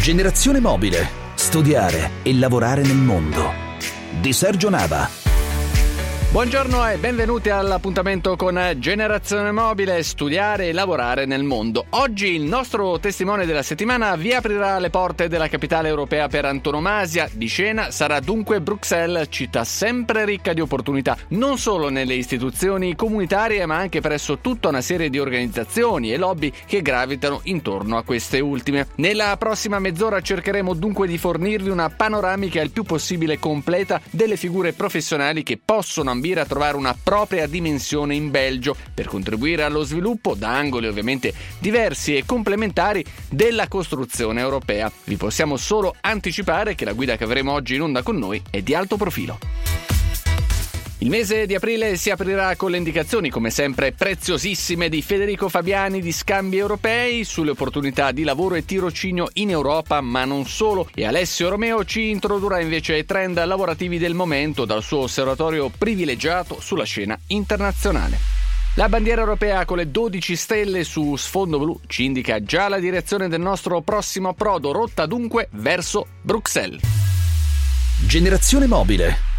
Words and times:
Generazione 0.00 0.60
mobile. 0.60 1.06
Studiare 1.34 2.22
e 2.22 2.34
lavorare 2.34 2.80
nel 2.80 2.96
mondo. 2.96 3.52
Di 4.18 4.32
Sergio 4.32 4.70
Nava. 4.70 5.19
Buongiorno 6.32 6.88
e 6.88 6.96
benvenuti 6.96 7.50
all'appuntamento 7.50 8.36
con 8.36 8.76
Generazione 8.78 9.50
Mobile, 9.50 10.00
studiare 10.04 10.68
e 10.68 10.72
lavorare 10.72 11.26
nel 11.26 11.42
mondo. 11.42 11.86
Oggi 11.90 12.28
il 12.28 12.42
nostro 12.42 13.00
testimone 13.00 13.46
della 13.46 13.64
settimana 13.64 14.14
vi 14.14 14.32
aprirà 14.32 14.78
le 14.78 14.90
porte 14.90 15.26
della 15.26 15.48
capitale 15.48 15.88
europea 15.88 16.28
per 16.28 16.44
antonomasia. 16.44 17.28
Di 17.32 17.48
scena 17.48 17.90
sarà 17.90 18.20
dunque 18.20 18.60
Bruxelles, 18.60 19.26
città 19.28 19.64
sempre 19.64 20.24
ricca 20.24 20.52
di 20.52 20.60
opportunità, 20.60 21.16
non 21.30 21.58
solo 21.58 21.88
nelle 21.88 22.14
istituzioni 22.14 22.94
comunitarie 22.94 23.66
ma 23.66 23.78
anche 23.78 24.00
presso 24.00 24.38
tutta 24.38 24.68
una 24.68 24.82
serie 24.82 25.10
di 25.10 25.18
organizzazioni 25.18 26.12
e 26.12 26.16
lobby 26.16 26.52
che 26.64 26.80
gravitano 26.80 27.40
intorno 27.42 27.96
a 27.96 28.04
queste 28.04 28.38
ultime. 28.38 28.86
Nella 28.98 29.36
prossima 29.36 29.80
mezz'ora 29.80 30.20
cercheremo 30.20 30.74
dunque 30.74 31.08
di 31.08 31.18
fornirvi 31.18 31.70
una 31.70 31.90
panoramica 31.90 32.60
il 32.60 32.70
più 32.70 32.84
possibile 32.84 33.40
completa 33.40 34.00
delle 34.10 34.36
figure 34.36 34.74
professionali 34.74 35.42
che 35.42 35.58
possono 35.62 36.18
ambire 36.20 36.40
a 36.40 36.44
trovare 36.44 36.76
una 36.76 36.94
propria 37.02 37.46
dimensione 37.46 38.14
in 38.14 38.30
Belgio 38.30 38.76
per 38.92 39.06
contribuire 39.06 39.62
allo 39.62 39.82
sviluppo, 39.84 40.34
da 40.34 40.50
angoli 40.54 40.86
ovviamente 40.86 41.32
diversi 41.58 42.14
e 42.14 42.26
complementari, 42.26 43.02
della 43.30 43.68
costruzione 43.68 44.40
europea. 44.40 44.92
Vi 45.04 45.16
possiamo 45.16 45.56
solo 45.56 45.94
anticipare 46.02 46.74
che 46.74 46.84
la 46.84 46.92
guida 46.92 47.16
che 47.16 47.24
avremo 47.24 47.52
oggi 47.52 47.76
in 47.76 47.82
onda 47.82 48.02
con 48.02 48.18
noi 48.18 48.42
è 48.50 48.60
di 48.60 48.74
alto 48.74 48.98
profilo. 48.98 49.69
Il 51.02 51.08
mese 51.08 51.46
di 51.46 51.54
aprile 51.54 51.96
si 51.96 52.10
aprirà 52.10 52.54
con 52.56 52.70
le 52.70 52.76
indicazioni, 52.76 53.30
come 53.30 53.48
sempre, 53.48 53.92
preziosissime 53.92 54.90
di 54.90 55.00
Federico 55.00 55.48
Fabiani 55.48 56.02
di 56.02 56.12
Scambi 56.12 56.58
Europei 56.58 57.24
sulle 57.24 57.52
opportunità 57.52 58.12
di 58.12 58.22
lavoro 58.22 58.56
e 58.56 58.66
tirocinio 58.66 59.30
in 59.34 59.48
Europa, 59.48 60.02
ma 60.02 60.26
non 60.26 60.44
solo. 60.44 60.90
E 60.94 61.06
Alessio 61.06 61.48
Romeo 61.48 61.86
ci 61.86 62.10
introdurrà 62.10 62.60
invece 62.60 62.98
i 62.98 63.06
trend 63.06 63.42
lavorativi 63.42 63.96
del 63.96 64.12
momento 64.12 64.66
dal 64.66 64.82
suo 64.82 64.98
osservatorio 64.98 65.70
privilegiato 65.70 66.60
sulla 66.60 66.84
scena 66.84 67.18
internazionale. 67.28 68.18
La 68.74 68.90
bandiera 68.90 69.22
europea 69.22 69.64
con 69.64 69.78
le 69.78 69.90
12 69.90 70.36
stelle 70.36 70.84
su 70.84 71.16
sfondo 71.16 71.58
blu 71.58 71.80
ci 71.86 72.04
indica 72.04 72.42
già 72.42 72.68
la 72.68 72.78
direzione 72.78 73.28
del 73.28 73.40
nostro 73.40 73.80
prossimo 73.80 74.28
approdo, 74.28 74.70
rotta 74.70 75.06
dunque 75.06 75.48
verso 75.52 76.08
Bruxelles. 76.20 76.82
Generazione 78.06 78.66
mobile 78.66 79.29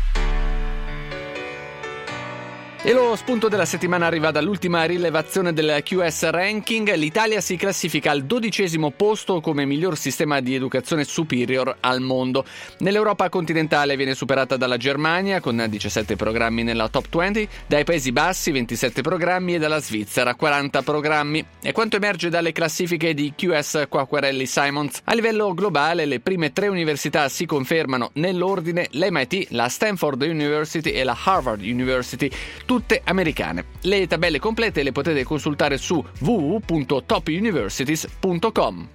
e 2.84 2.94
lo 2.94 3.16
spunto 3.16 3.48
della 3.48 3.66
settimana 3.66 4.08
arriva 4.08 4.32
dall'ultima 4.32 4.84
rilevazione 4.86 5.54
del 5.54 5.84
QS 5.84 6.32
Ranking. 6.32 6.92
L'Italia 6.96 7.40
si 7.40 7.56
classifica 7.56 8.10
al 8.10 8.24
dodicesimo 8.24 8.90
posto 8.90 9.40
come 9.40 9.66
miglior 9.66 9.96
sistema 9.96 10.40
di 10.40 10.56
educazione 10.56 11.04
superior 11.04 11.78
al 11.80 12.02
mondo. 12.02 12.44
Nell'Europa 12.80 13.30
continentale 13.30 13.96
viene 13.96 14.16
superata 14.16 14.58
dalla 14.58 14.78
Germania 14.78 15.42
con 15.42 15.64
17 15.70 16.16
programmi 16.16 16.64
nella 16.64 16.88
top 16.88 17.16
20, 17.16 17.48
dai 17.68 17.84
Paesi 17.84 18.12
Bassi 18.12 18.50
27 18.50 19.04
programmi 19.04 19.54
e 19.54 19.60
dalla 19.60 19.80
Svizzera 19.80 20.34
40 20.34 20.82
programmi. 20.82 21.46
E 21.62 21.74
quanto 21.74 21.98
emerge 21.98 22.30
dalle 22.30 22.52
classifiche 22.52 23.14
di 23.14 23.32
QS 23.36 23.86
Quacquarelli 23.90 24.48
Simons, 24.48 25.02
a 25.04 25.14
livello 25.14 25.54
globale 25.54 26.06
le 26.06 26.20
prime 26.20 26.52
tre 26.52 26.68
università 26.68 27.30
si 27.30 27.46
confermano 27.46 28.10
nell'ordine 28.14 28.88
l'MIT, 28.90 29.50
la 29.52 29.70
Stanford 29.70 30.24
University 30.24 30.90
e 30.90 31.04
la 31.04 31.16
Harvard 31.24 31.62
University 31.62 32.32
tutte 32.72 33.02
americane. 33.04 33.66
Le 33.82 34.08
tabelle 34.08 34.40
complete 34.40 34.82
le 34.82 34.94
potete 34.94 35.26
consultare 35.26 35.78
su 35.78 36.02
www.topuniversities.com. 36.20 38.88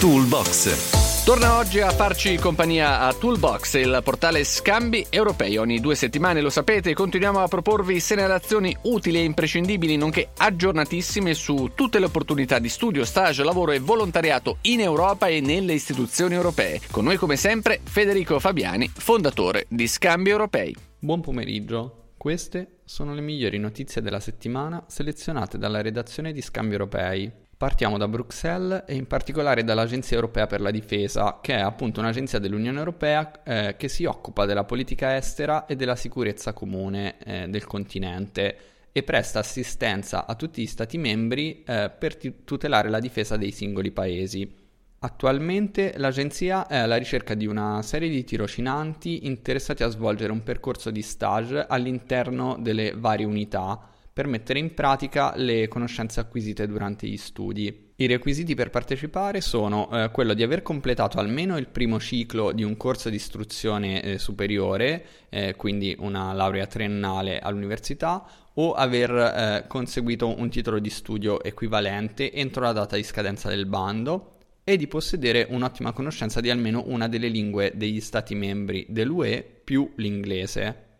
Toolbox 0.00 1.01
Torna 1.24 1.58
oggi 1.58 1.78
a 1.80 1.90
farci 1.90 2.36
compagnia 2.36 2.98
a 2.98 3.12
Toolbox, 3.12 3.74
il 3.74 4.00
portale 4.02 4.42
scambi 4.42 5.06
europei. 5.08 5.56
Ogni 5.56 5.78
due 5.78 5.94
settimane, 5.94 6.40
lo 6.40 6.50
sapete, 6.50 6.94
continuiamo 6.94 7.38
a 7.38 7.46
proporvi 7.46 8.00
segnalazioni 8.00 8.76
utili 8.82 9.18
e 9.18 9.22
imprescindibili, 9.22 9.96
nonché 9.96 10.30
aggiornatissime 10.36 11.32
su 11.34 11.70
tutte 11.76 12.00
le 12.00 12.06
opportunità 12.06 12.58
di 12.58 12.68
studio, 12.68 13.04
stage, 13.04 13.44
lavoro 13.44 13.70
e 13.70 13.78
volontariato 13.78 14.58
in 14.62 14.80
Europa 14.80 15.28
e 15.28 15.40
nelle 15.40 15.74
istituzioni 15.74 16.34
europee. 16.34 16.80
Con 16.90 17.04
noi, 17.04 17.16
come 17.18 17.36
sempre, 17.36 17.78
Federico 17.84 18.40
Fabiani, 18.40 18.90
fondatore 18.92 19.66
di 19.68 19.86
Scambi 19.86 20.30
Europei. 20.30 20.74
Buon 20.98 21.20
pomeriggio. 21.20 22.14
Queste 22.16 22.80
sono 22.84 23.14
le 23.14 23.20
migliori 23.20 23.58
notizie 23.58 24.02
della 24.02 24.18
settimana 24.18 24.84
selezionate 24.88 25.56
dalla 25.56 25.82
redazione 25.82 26.32
di 26.32 26.42
Scambi 26.42 26.72
Europei 26.72 27.41
Partiamo 27.62 27.96
da 27.96 28.08
Bruxelles 28.08 28.82
e 28.88 28.96
in 28.96 29.06
particolare 29.06 29.62
dall'Agenzia 29.62 30.16
Europea 30.16 30.48
per 30.48 30.60
la 30.60 30.72
Difesa, 30.72 31.38
che 31.40 31.54
è 31.54 31.60
appunto 31.60 32.00
un'agenzia 32.00 32.40
dell'Unione 32.40 32.76
Europea 32.76 33.30
eh, 33.44 33.76
che 33.78 33.86
si 33.86 34.04
occupa 34.04 34.46
della 34.46 34.64
politica 34.64 35.16
estera 35.16 35.66
e 35.66 35.76
della 35.76 35.94
sicurezza 35.94 36.54
comune 36.54 37.18
eh, 37.18 37.46
del 37.48 37.64
continente 37.64 38.56
e 38.90 39.04
presta 39.04 39.38
assistenza 39.38 40.26
a 40.26 40.34
tutti 40.34 40.60
gli 40.60 40.66
Stati 40.66 40.98
membri 40.98 41.62
eh, 41.62 41.88
per 41.96 42.16
t- 42.16 42.42
tutelare 42.42 42.88
la 42.88 42.98
difesa 42.98 43.36
dei 43.36 43.52
singoli 43.52 43.92
paesi. 43.92 44.52
Attualmente 44.98 45.94
l'agenzia 45.98 46.66
è 46.66 46.78
alla 46.78 46.96
ricerca 46.96 47.34
di 47.34 47.46
una 47.46 47.80
serie 47.82 48.08
di 48.08 48.24
tirocinanti 48.24 49.24
interessati 49.26 49.84
a 49.84 49.88
svolgere 49.88 50.32
un 50.32 50.42
percorso 50.42 50.90
di 50.90 51.02
stage 51.02 51.64
all'interno 51.64 52.56
delle 52.58 52.92
varie 52.96 53.24
unità 53.24 53.86
per 54.12 54.26
mettere 54.26 54.58
in 54.58 54.74
pratica 54.74 55.32
le 55.36 55.68
conoscenze 55.68 56.20
acquisite 56.20 56.66
durante 56.66 57.06
gli 57.06 57.16
studi. 57.16 57.90
I 57.96 58.06
requisiti 58.06 58.54
per 58.54 58.68
partecipare 58.68 59.40
sono 59.40 59.88
eh, 59.90 60.10
quello 60.10 60.34
di 60.34 60.42
aver 60.42 60.62
completato 60.62 61.18
almeno 61.18 61.56
il 61.56 61.68
primo 61.68 61.98
ciclo 61.98 62.52
di 62.52 62.62
un 62.62 62.76
corso 62.76 63.08
di 63.08 63.16
istruzione 63.16 64.02
eh, 64.02 64.18
superiore, 64.18 65.06
eh, 65.30 65.54
quindi 65.56 65.94
una 65.98 66.32
laurea 66.32 66.66
triennale 66.66 67.38
all'università, 67.38 68.26
o 68.54 68.72
aver 68.72 69.10
eh, 69.10 69.64
conseguito 69.66 70.38
un 70.38 70.50
titolo 70.50 70.78
di 70.78 70.90
studio 70.90 71.42
equivalente 71.42 72.32
entro 72.32 72.64
la 72.64 72.72
data 72.72 72.96
di 72.96 73.02
scadenza 73.02 73.48
del 73.48 73.66
bando 73.66 74.36
e 74.64 74.76
di 74.76 74.86
possedere 74.86 75.46
un'ottima 75.48 75.92
conoscenza 75.92 76.40
di 76.40 76.50
almeno 76.50 76.82
una 76.86 77.08
delle 77.08 77.28
lingue 77.28 77.72
degli 77.74 78.00
Stati 78.00 78.34
membri 78.34 78.84
dell'UE 78.88 79.60
più 79.64 79.90
l'inglese. 79.96 80.91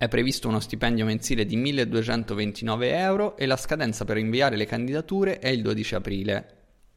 È 0.00 0.08
previsto 0.08 0.48
uno 0.48 0.60
stipendio 0.60 1.04
mensile 1.04 1.44
di 1.44 1.56
1229 1.56 2.96
euro 2.96 3.36
e 3.36 3.44
la 3.44 3.58
scadenza 3.58 4.06
per 4.06 4.16
inviare 4.16 4.56
le 4.56 4.64
candidature 4.64 5.40
è 5.40 5.48
il 5.48 5.60
12 5.60 5.94
aprile. 5.94 6.46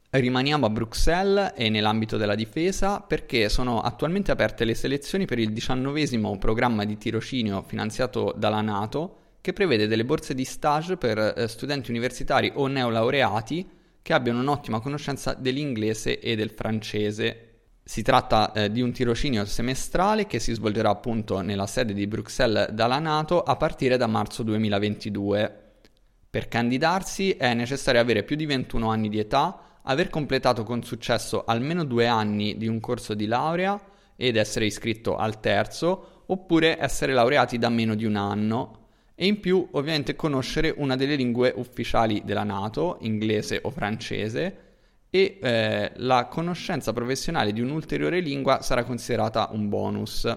Rimaniamo 0.10 0.68
a 0.68 0.70
Bruxelles 0.70 1.52
e 1.54 1.68
nell'ambito 1.68 2.16
della 2.16 2.34
difesa 2.34 3.02
perché 3.02 3.50
sono 3.50 3.82
attualmente 3.82 4.32
aperte 4.32 4.64
le 4.64 4.74
selezioni 4.74 5.26
per 5.26 5.38
il 5.38 5.52
diciannovesimo 5.52 6.38
programma 6.38 6.86
di 6.86 6.98
tirocinio 6.98 7.62
finanziato 7.64 8.34
dalla 8.38 8.62
Nato 8.62 9.18
che 9.42 9.52
prevede 9.52 9.88
delle 9.88 10.06
borse 10.06 10.34
di 10.34 10.46
stage 10.46 10.96
per 10.96 11.18
eh, 11.18 11.50
studenti 11.50 11.92
universitari 11.92 12.54
o 12.56 12.68
neolaureati 12.68 13.70
che 14.02 14.14
abbiano 14.14 14.40
un'ottima 14.40 14.80
conoscenza 14.80 15.34
dell'inglese 15.34 16.20
e 16.22 16.38
del 16.38 16.52
francese 16.52 17.53
si 17.86 18.02
tratta 18.02 18.54
eh, 18.54 18.72
di 18.72 18.82
un 18.82 18.94
tirocinio 18.94 19.44
semestrale 19.46 20.26
che 20.26 20.40
si 20.40 20.54
svolgerà 20.54 20.90
appunto 20.90 21.42
nella 21.42 21.68
sede 21.68 21.94
di 21.94 22.08
Bruxelles 22.08 22.70
dalla 22.70 23.00
Nato 23.00 23.44
a 23.44 23.58
partire 23.58 23.98
da 23.98 24.08
marzo 24.08 24.42
2022. 24.44 25.62
Per 26.30 26.48
candidarsi 26.48 27.32
è 27.32 27.54
necessario 27.54 28.00
avere 28.00 28.24
più 28.24 28.38
di 28.38 28.46
21 28.46 28.90
anni 28.90 29.10
di 29.10 29.20
età, 29.20 29.80
aver 29.84 30.10
completato 30.10 30.64
con 30.64 30.82
successo 30.82 31.44
almeno 31.46 31.84
due 31.84 32.08
anni 32.08 32.58
di 32.58 32.68
un 32.68 32.80
corso 32.80 33.14
di 33.14 33.26
laurea 33.26 33.80
ed 34.16 34.38
essere 34.38 34.66
iscritto 34.66 35.18
al 35.18 35.42
terzo, 35.42 36.24
oppure 36.28 36.80
essere 36.80 37.14
laureati 37.14 37.58
da 37.58 37.70
meno 37.70 37.96
di 37.96 38.06
un 38.06 38.16
anno 38.16 38.80
e 39.16 39.28
in 39.28 39.40
più 39.40 39.68
ovviamente 39.72 40.16
conoscere 40.16 40.74
una 40.76 40.96
delle 40.96 41.16
lingue 41.16 41.54
ufficiali 41.56 42.22
della 42.24 42.44
Nato, 42.44 42.98
inglese 43.02 43.60
o 43.62 43.70
francese, 43.70 44.73
e 45.16 45.38
eh, 45.40 45.92
la 45.98 46.26
conoscenza 46.26 46.92
professionale 46.92 47.54
di 47.54 47.62
un'ulteriore 47.62 48.20
lingua 48.20 48.64
sarà 48.64 48.84
considerata 48.84 49.50
un 49.52 49.70
bonus. 49.70 50.28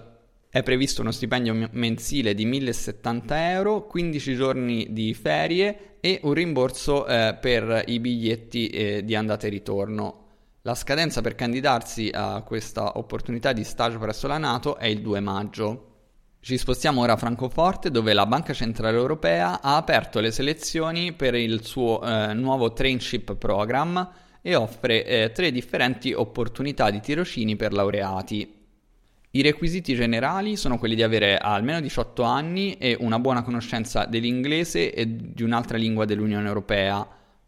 È 0.51 0.63
previsto 0.63 1.01
uno 1.01 1.13
stipendio 1.13 1.71
mensile 1.73 2.35
di 2.35 2.45
1070 2.45 3.53
euro, 3.53 3.87
15 3.87 4.35
giorni 4.35 4.87
di 4.91 5.15
ferie 5.15 5.97
e 6.01 6.21
un 6.25 6.35
rimborso 6.35 7.07
eh, 7.07 7.39
per 7.41 7.85
i 7.87 7.99
biglietti 8.01 8.69
eh, 8.69 9.03
di 9.03 9.15
andata 9.15 9.47
e 9.47 9.51
ritorno. 9.51 10.25
La 10.61 10.75
scadenza 10.75 11.23
per 11.23 11.37
candidarsi 11.37 12.11
a 12.13 12.43
questa 12.43 12.99
opportunità 12.99 13.55
di 13.55 13.65
stage 13.65 13.97
presso 13.97 14.27
la 14.27 14.37
Nato 14.37 14.77
è 14.77 14.89
il 14.89 15.01
2 15.01 15.21
maggio. 15.21 15.93
Ci 16.41 16.59
spostiamo 16.59 17.01
ora 17.01 17.15
a 17.15 17.17
Francoforte 17.17 17.91
dove 17.91 18.13
la 18.13 18.27
Banca 18.27 18.53
Centrale 18.53 18.99
Europea 18.99 19.63
ha 19.63 19.77
aperto 19.77 20.21
le 20.21 20.31
selezioni 20.31 21.15
per 21.15 21.35
il 21.35 21.65
suo 21.65 22.03
eh, 22.03 22.35
nuovo 22.35 22.75
Trainship 22.75 23.37
Program 23.37 24.25
e 24.47 24.55
offre 24.55 25.05
eh, 25.05 25.33
tre 25.33 25.51
differenti 25.51 26.13
opportunità 26.13 26.89
di 26.91 27.01
tirocini 27.01 27.57
per 27.57 27.73
laureati. 27.73 28.49
I 29.33 29.43
requisiti 29.43 29.93
generali 29.97 30.55
sono 30.55 30.79
quelli 30.79 30.95
di 30.95 31.03
avere 31.03 31.37
almeno 31.37 31.81
18 31.81 32.23
anni 32.23 32.75
e 32.75 32.97
una 33.01 33.19
buona 33.19 33.43
conoscenza 33.43 34.05
dell'inglese 34.05 34.95
e 34.95 35.05
di 35.33 35.43
un'altra 35.43 35.77
lingua 35.77 36.05
dell'Unione 36.05 36.47
Europea, 36.47 37.05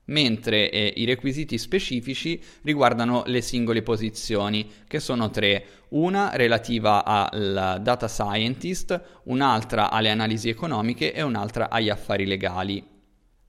mentre 0.06 0.70
eh, 0.70 0.92
i 0.96 1.04
requisiti 1.04 1.56
specifici 1.56 2.42
riguardano 2.62 3.22
le 3.26 3.42
singole 3.42 3.82
posizioni, 3.82 4.68
che 4.88 4.98
sono 4.98 5.30
tre, 5.30 5.66
una 5.90 6.34
relativa 6.34 7.04
al 7.04 7.78
data 7.80 8.08
scientist, 8.08 9.20
un'altra 9.26 9.92
alle 9.92 10.10
analisi 10.10 10.48
economiche 10.48 11.12
e 11.12 11.22
un'altra 11.22 11.70
agli 11.70 11.90
affari 11.90 12.26
legali. 12.26 12.97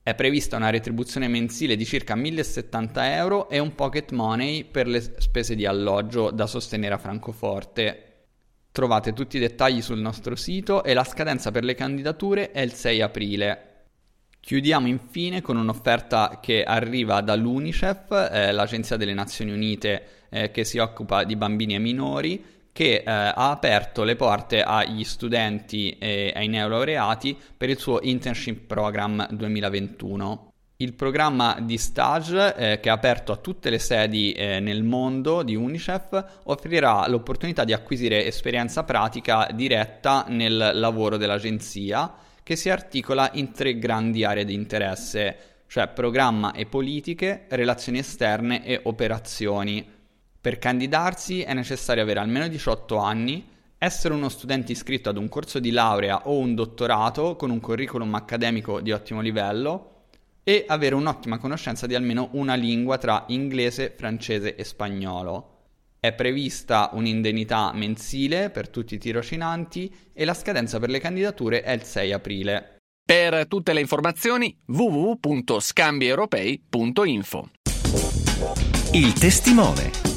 È 0.09 0.15
prevista 0.15 0.55
una 0.55 0.71
retribuzione 0.71 1.27
mensile 1.27 1.75
di 1.75 1.85
circa 1.85 2.15
1070 2.15 3.15
euro 3.15 3.47
e 3.47 3.59
un 3.59 3.75
pocket 3.75 4.09
money 4.11 4.63
per 4.63 4.87
le 4.87 5.01
spese 5.01 5.53
di 5.53 5.67
alloggio 5.67 6.31
da 6.31 6.47
sostenere 6.47 6.95
a 6.95 6.97
Francoforte. 6.97 8.05
Trovate 8.71 9.13
tutti 9.13 9.37
i 9.37 9.39
dettagli 9.39 9.83
sul 9.83 9.99
nostro 9.99 10.35
sito 10.35 10.83
e 10.83 10.95
la 10.95 11.03
scadenza 11.03 11.51
per 11.51 11.63
le 11.63 11.75
candidature 11.75 12.49
è 12.49 12.61
il 12.61 12.73
6 12.73 13.01
aprile. 13.01 13.65
Chiudiamo 14.39 14.87
infine 14.87 15.43
con 15.43 15.57
un'offerta 15.57 16.39
che 16.41 16.63
arriva 16.63 17.21
dall'UNICEF, 17.21 18.29
eh, 18.31 18.51
l'Agenzia 18.51 18.97
delle 18.97 19.13
Nazioni 19.13 19.51
Unite 19.51 20.05
eh, 20.29 20.49
che 20.49 20.63
si 20.63 20.79
occupa 20.79 21.23
di 21.23 21.35
bambini 21.35 21.75
e 21.75 21.79
minori, 21.79 22.43
che 22.79 23.03
eh, 23.05 23.11
ha 23.11 23.49
aperto 23.49 24.03
le 24.03 24.15
porte 24.15 24.63
agli 24.63 25.03
studenti 25.03 25.97
e 25.99 26.31
ai 26.33 26.47
neolaureati 26.47 27.37
per 27.57 27.69
il 27.69 27.77
suo 27.77 27.99
Internship 28.01 28.67
Program 28.67 29.27
2021. 29.31 30.53
Il 30.77 30.93
programma 30.93 31.57
di 31.59 31.77
stage, 31.77 32.55
eh, 32.55 32.79
che 32.79 32.87
è 32.87 32.91
aperto 32.93 33.33
a 33.33 33.35
tutte 33.35 33.69
le 33.69 33.79
sedi 33.79 34.31
eh, 34.31 34.61
nel 34.61 34.83
mondo 34.83 35.43
di 35.43 35.55
UNICEF, 35.55 36.39
offrirà 36.45 37.05
l'opportunità 37.09 37.65
di 37.65 37.73
acquisire 37.73 38.25
esperienza 38.25 38.85
pratica 38.85 39.49
diretta 39.53 40.23
nel 40.29 40.71
lavoro 40.75 41.17
dell'agenzia, 41.17 42.13
che 42.41 42.55
si 42.55 42.69
articola 42.69 43.29
in 43.33 43.51
tre 43.51 43.77
grandi 43.77 44.23
aree 44.23 44.45
di 44.45 44.53
interesse, 44.53 45.37
cioè 45.67 45.89
programma 45.89 46.53
e 46.53 46.65
politiche, 46.65 47.43
relazioni 47.49 47.97
esterne 47.97 48.65
e 48.65 48.79
operazioni. 48.83 49.98
Per 50.41 50.57
candidarsi 50.57 51.41
è 51.41 51.53
necessario 51.53 52.01
avere 52.01 52.21
almeno 52.21 52.47
18 52.47 52.97
anni, 52.97 53.45
essere 53.77 54.13
uno 54.13 54.29
studente 54.29 54.71
iscritto 54.71 55.09
ad 55.09 55.17
un 55.17 55.27
corso 55.27 55.59
di 55.59 55.71
laurea 55.71 56.29
o 56.29 56.37
un 56.37 56.55
dottorato 56.55 57.35
con 57.35 57.49
un 57.49 57.59
curriculum 57.59 58.15
accademico 58.15 58.79
di 58.79 58.93
ottimo 58.93 59.19
livello, 59.19 60.05
e 60.43 60.63
avere 60.65 60.95
un'ottima 60.95 61.39
conoscenza 61.39 61.85
di 61.87 61.95
almeno 61.95 62.29
una 62.33 62.53
lingua 62.55 62.97
tra 62.97 63.23
inglese, 63.27 63.93
francese 63.95 64.55
e 64.55 64.63
spagnolo. 64.63 65.57
È 65.99 66.13
prevista 66.13 66.91
un'indennità 66.93 67.73
mensile 67.73 68.49
per 68.49 68.69
tutti 68.69 68.95
i 68.95 68.97
tirocinanti 68.97 69.93
e 70.13 70.23
la 70.23 70.33
scadenza 70.33 70.79
per 70.79 70.87
le 70.89 70.99
candidature 70.99 71.63
è 71.63 71.73
il 71.73 71.83
6 71.83 72.13
aprile. 72.13 72.77
Per 73.05 73.45
tutte 73.47 73.73
le 73.73 73.81
informazioni 73.81 74.57
www.scambieuropei.info 74.67 77.49
Il 78.93 79.11
testimone 79.13 80.08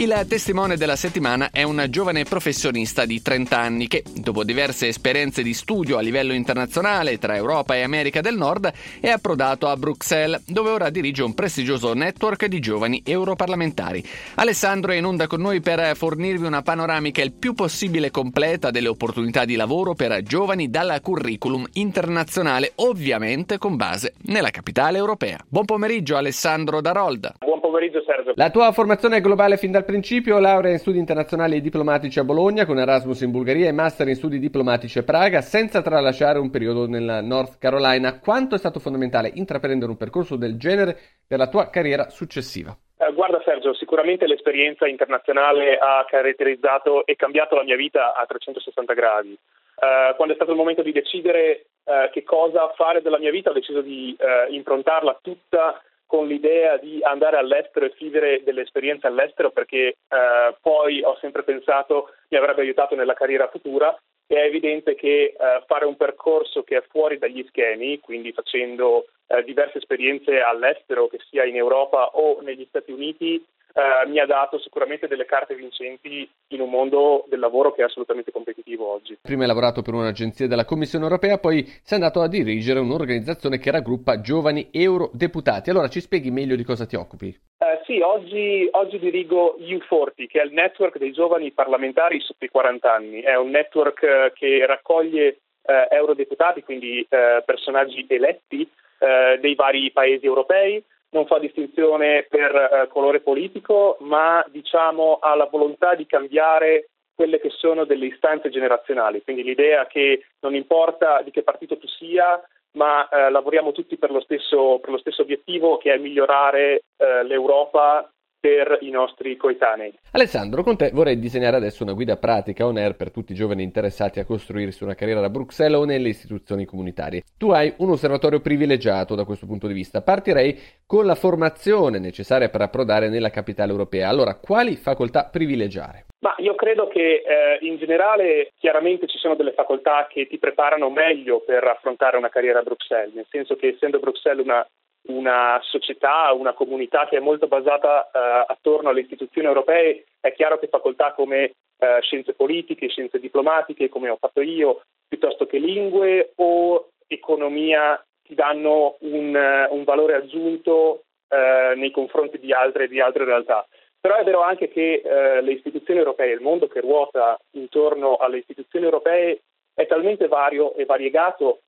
il 0.00 0.24
testimone 0.26 0.78
della 0.78 0.96
settimana 0.96 1.50
è 1.50 1.62
un 1.62 1.84
giovane 1.90 2.24
professionista 2.24 3.04
di 3.04 3.20
30 3.20 3.58
anni 3.58 3.86
che, 3.86 4.02
dopo 4.14 4.44
diverse 4.44 4.88
esperienze 4.88 5.42
di 5.42 5.52
studio 5.52 5.98
a 5.98 6.00
livello 6.00 6.32
internazionale 6.32 7.18
tra 7.18 7.36
Europa 7.36 7.74
e 7.74 7.82
America 7.82 8.22
del 8.22 8.34
Nord, 8.34 8.72
è 8.98 9.10
approdato 9.10 9.68
a 9.68 9.76
Bruxelles, 9.76 10.40
dove 10.46 10.70
ora 10.70 10.88
dirige 10.88 11.22
un 11.22 11.34
prestigioso 11.34 11.92
network 11.92 12.46
di 12.46 12.60
giovani 12.60 13.02
europarlamentari. 13.04 14.02
Alessandro 14.36 14.92
è 14.92 14.96
in 14.96 15.04
onda 15.04 15.26
con 15.26 15.42
noi 15.42 15.60
per 15.60 15.94
fornirvi 15.94 16.46
una 16.46 16.62
panoramica 16.62 17.20
il 17.20 17.32
più 17.32 17.52
possibile 17.52 18.10
completa 18.10 18.70
delle 18.70 18.88
opportunità 18.88 19.44
di 19.44 19.54
lavoro 19.54 19.92
per 19.92 20.22
giovani 20.22 20.70
dal 20.70 20.98
curriculum 21.02 21.66
internazionale, 21.74 22.72
ovviamente 22.76 23.58
con 23.58 23.76
base 23.76 24.14
nella 24.22 24.48
capitale 24.48 24.96
europea. 24.96 25.38
Buon 25.46 25.66
pomeriggio 25.66 26.16
Alessandro 26.16 26.80
Darold. 26.80 27.34
Buon 27.38 27.59
pomeriggio 27.70 28.02
Sergio. 28.02 28.32
La 28.34 28.50
tua 28.50 28.72
formazione 28.72 29.18
è 29.18 29.20
globale 29.20 29.56
fin 29.56 29.70
dal 29.70 29.84
principio 29.84 30.38
laurea 30.38 30.72
in 30.72 30.78
studi 30.78 30.98
internazionali 30.98 31.56
e 31.56 31.60
diplomatici 31.60 32.18
a 32.18 32.24
Bologna 32.24 32.66
con 32.66 32.78
Erasmus 32.78 33.20
in 33.20 33.30
Bulgaria 33.30 33.68
e 33.68 33.72
master 33.72 34.08
in 34.08 34.16
studi 34.16 34.38
diplomatici 34.38 34.98
a 34.98 35.04
Praga 35.04 35.40
senza 35.40 35.80
tralasciare 35.80 36.38
un 36.38 36.50
periodo 36.50 36.86
nella 36.86 37.20
North 37.20 37.58
Carolina. 37.58 38.18
Quanto 38.18 38.56
è 38.56 38.58
stato 38.58 38.80
fondamentale 38.80 39.30
intraprendere 39.34 39.90
un 39.90 39.96
percorso 39.96 40.36
del 40.36 40.58
genere 40.58 40.98
per 41.26 41.38
la 41.38 41.48
tua 41.48 41.70
carriera 41.70 42.10
successiva? 42.10 42.76
Eh, 42.98 43.12
guarda 43.12 43.40
Sergio, 43.44 43.72
sicuramente 43.72 44.26
l'esperienza 44.26 44.86
internazionale 44.86 45.78
ha 45.78 46.04
caratterizzato 46.08 47.06
e 47.06 47.16
cambiato 47.16 47.54
la 47.54 47.64
mia 47.64 47.76
vita 47.76 48.14
a 48.14 48.26
360 48.26 48.92
gradi. 48.92 49.38
Uh, 49.80 50.14
quando 50.16 50.34
è 50.34 50.36
stato 50.36 50.50
il 50.50 50.58
momento 50.58 50.82
di 50.82 50.92
decidere 50.92 51.64
uh, 51.84 52.10
che 52.10 52.22
cosa 52.22 52.70
fare 52.76 53.00
della 53.00 53.18
mia 53.18 53.30
vita, 53.30 53.48
ho 53.48 53.54
deciso 53.54 53.80
di 53.80 54.14
uh, 54.18 54.52
improntarla 54.52 55.20
tutta 55.22 55.80
con 56.10 56.26
l'idea 56.26 56.76
di 56.76 56.98
andare 57.04 57.36
all'estero 57.36 57.86
e 57.86 57.94
vivere 57.96 58.42
delle 58.42 58.62
esperienze 58.62 59.06
all'estero 59.06 59.52
perché 59.52 59.78
eh, 60.08 60.56
poi 60.60 61.04
ho 61.04 61.16
sempre 61.20 61.44
pensato 61.44 62.10
mi 62.30 62.36
avrebbe 62.36 62.62
aiutato 62.62 62.96
nella 62.96 63.14
carriera 63.14 63.46
futura. 63.46 63.96
È 64.26 64.34
evidente 64.34 64.96
che 64.96 65.22
eh, 65.22 65.34
fare 65.68 65.84
un 65.84 65.94
percorso 65.96 66.64
che 66.64 66.78
è 66.78 66.84
fuori 66.88 67.16
dagli 67.18 67.44
schemi, 67.46 68.00
quindi 68.00 68.32
facendo 68.32 69.06
eh, 69.28 69.44
diverse 69.44 69.78
esperienze 69.78 70.40
all'estero, 70.40 71.06
che 71.06 71.18
sia 71.28 71.44
in 71.44 71.54
Europa 71.54 72.10
o 72.14 72.40
negli 72.40 72.66
Stati 72.68 72.90
Uniti, 72.90 73.44
eh, 73.72 74.08
mi 74.08 74.18
ha 74.18 74.26
dato 74.26 74.58
sicuramente 74.58 75.06
delle 75.06 75.24
carte 75.24 75.54
vincenti 75.54 76.28
in 76.48 76.60
un 76.60 76.70
mondo 76.70 77.24
del 77.28 77.38
lavoro 77.38 77.72
che 77.72 77.82
è 77.82 77.84
assolutamente 77.84 78.32
competitivo 78.32 78.90
oggi. 78.90 79.18
Prima 79.22 79.42
hai 79.42 79.48
lavorato 79.48 79.82
per 79.82 79.94
un'agenzia 79.94 80.46
della 80.46 80.64
Commissione 80.64 81.04
europea, 81.04 81.38
poi 81.38 81.64
sei 81.82 81.98
andato 81.98 82.20
a 82.20 82.28
dirigere 82.28 82.80
un'organizzazione 82.80 83.58
che 83.58 83.70
raggruppa 83.70 84.20
giovani 84.20 84.68
eurodeputati. 84.72 85.70
Allora 85.70 85.88
ci 85.88 86.00
spieghi 86.00 86.30
meglio 86.30 86.56
di 86.56 86.64
cosa 86.64 86.86
ti 86.86 86.96
occupi? 86.96 87.28
Eh, 87.28 87.80
sì, 87.84 88.00
oggi, 88.00 88.68
oggi 88.72 88.98
dirigo 88.98 89.56
U40, 89.58 90.26
che 90.26 90.40
è 90.40 90.44
il 90.44 90.52
network 90.52 90.98
dei 90.98 91.12
giovani 91.12 91.50
parlamentari 91.52 92.20
sotto 92.20 92.44
i 92.44 92.48
40 92.48 92.92
anni. 92.92 93.20
È 93.20 93.36
un 93.36 93.50
network 93.50 94.02
eh, 94.02 94.32
che 94.34 94.64
raccoglie 94.66 95.40
eh, 95.62 95.88
eurodeputati, 95.90 96.62
quindi 96.62 97.06
eh, 97.08 97.42
personaggi 97.44 98.04
eletti 98.08 98.68
eh, 98.98 99.38
dei 99.40 99.54
vari 99.54 99.90
paesi 99.92 100.26
europei, 100.26 100.82
non 101.10 101.26
fa 101.26 101.38
distinzione 101.38 102.26
per 102.28 102.54
eh, 102.54 102.88
colore 102.88 103.20
politico, 103.20 103.96
ma 104.00 104.44
diciamo 104.48 105.18
ha 105.20 105.34
la 105.34 105.46
volontà 105.46 105.94
di 105.94 106.06
cambiare 106.06 106.90
quelle 107.14 107.40
che 107.40 107.50
sono 107.50 107.84
delle 107.84 108.06
istanze 108.06 108.48
generazionali, 108.48 109.22
quindi 109.22 109.42
l'idea 109.42 109.86
che 109.86 110.24
non 110.40 110.54
importa 110.54 111.20
di 111.22 111.30
che 111.30 111.42
partito 111.42 111.76
tu 111.76 111.86
sia, 111.86 112.40
ma 112.72 113.08
eh, 113.08 113.30
lavoriamo 113.30 113.72
tutti 113.72 113.96
per 113.98 114.10
lo, 114.10 114.20
stesso, 114.20 114.78
per 114.80 114.90
lo, 114.90 114.98
stesso, 114.98 115.22
obiettivo 115.22 115.76
che 115.76 115.92
è 115.92 115.98
migliorare 115.98 116.84
eh, 116.96 117.22
l'Europa 117.24 118.10
per 118.40 118.78
i 118.80 118.90
nostri 118.90 119.36
coetanei. 119.36 119.92
Alessandro, 120.12 120.62
con 120.62 120.76
te 120.76 120.90
vorrei 120.92 121.18
disegnare 121.18 121.56
adesso 121.56 121.82
una 121.82 121.92
guida 121.92 122.16
pratica 122.16 122.66
on 122.66 122.78
air 122.78 122.96
per 122.96 123.10
tutti 123.10 123.32
i 123.32 123.34
giovani 123.34 123.62
interessati 123.62 124.18
a 124.18 124.24
costruirsi 124.24 124.82
una 124.82 124.94
carriera 124.94 125.22
a 125.22 125.28
Bruxelles 125.28 125.78
o 125.78 125.84
nelle 125.84 126.08
istituzioni 126.08 126.64
comunitarie. 126.64 127.22
Tu 127.36 127.50
hai 127.50 127.74
un 127.78 127.90
osservatorio 127.90 128.40
privilegiato 128.40 129.14
da 129.14 129.24
questo 129.24 129.46
punto 129.46 129.66
di 129.66 129.74
vista. 129.74 130.00
Partirei 130.00 130.58
con 130.86 131.04
la 131.04 131.14
formazione 131.14 131.98
necessaria 131.98 132.48
per 132.48 132.62
approdare 132.62 133.10
nella 133.10 133.30
capitale 133.30 133.70
europea. 133.70 134.08
Allora, 134.08 134.36
quali 134.36 134.76
facoltà 134.76 135.28
privilegiare? 135.30 136.06
Ma 136.20 136.34
io 136.38 136.54
credo 136.54 136.88
che 136.88 137.22
eh, 137.24 137.58
in 137.60 137.76
generale 137.76 138.52
chiaramente 138.58 139.06
ci 139.06 139.18
sono 139.18 139.34
delle 139.34 139.52
facoltà 139.52 140.06
che 140.08 140.26
ti 140.26 140.38
preparano 140.38 140.90
meglio 140.90 141.40
per 141.40 141.64
affrontare 141.64 142.16
una 142.16 142.28
carriera 142.28 142.60
a 142.60 142.62
Bruxelles, 142.62 143.14
nel 143.14 143.26
senso 143.30 143.56
che 143.56 143.68
essendo 143.68 143.98
Bruxelles 143.98 144.44
una 144.44 144.66
una 145.08 145.58
società, 145.62 146.32
una 146.32 146.52
comunità 146.52 147.06
che 147.08 147.16
è 147.16 147.20
molto 147.20 147.46
basata 147.46 148.10
eh, 148.12 148.44
attorno 148.48 148.90
alle 148.90 149.00
istituzioni 149.00 149.46
europee, 149.46 150.04
è 150.20 150.32
chiaro 150.32 150.58
che 150.58 150.68
facoltà 150.68 151.12
come 151.12 151.54
eh, 151.78 151.98
scienze 152.02 152.34
politiche, 152.34 152.88
scienze 152.88 153.18
diplomatiche, 153.18 153.88
come 153.88 154.10
ho 154.10 154.16
fatto 154.16 154.40
io, 154.42 154.82
piuttosto 155.08 155.46
che 155.46 155.58
lingue 155.58 156.32
o 156.36 156.90
economia 157.06 158.02
ti 158.22 158.34
danno 158.34 158.96
un, 159.00 159.66
un 159.70 159.84
valore 159.84 160.14
aggiunto 160.14 161.04
eh, 161.28 161.74
nei 161.76 161.90
confronti 161.90 162.38
di 162.38 162.52
altre, 162.52 162.86
di 162.86 163.00
altre, 163.00 163.24
realtà. 163.24 163.66
Però 164.00 164.16
è 164.16 164.24
vero 164.24 164.42
anche 164.42 164.68
che 164.68 165.02
eh, 165.04 165.40
le 165.42 165.52
istituzioni 165.52 165.98
europee, 165.98 166.32
il 166.32 166.40
mondo 166.40 166.68
che 166.68 166.80
ruota 166.80 167.38
intorno 167.52 168.16
alle 168.16 168.38
istituzioni 168.38 168.84
europee 168.84 169.40
è 169.74 169.86
talmente 169.86 170.28
vario 170.28 170.74
e 170.74 170.84
variegato 170.84 171.60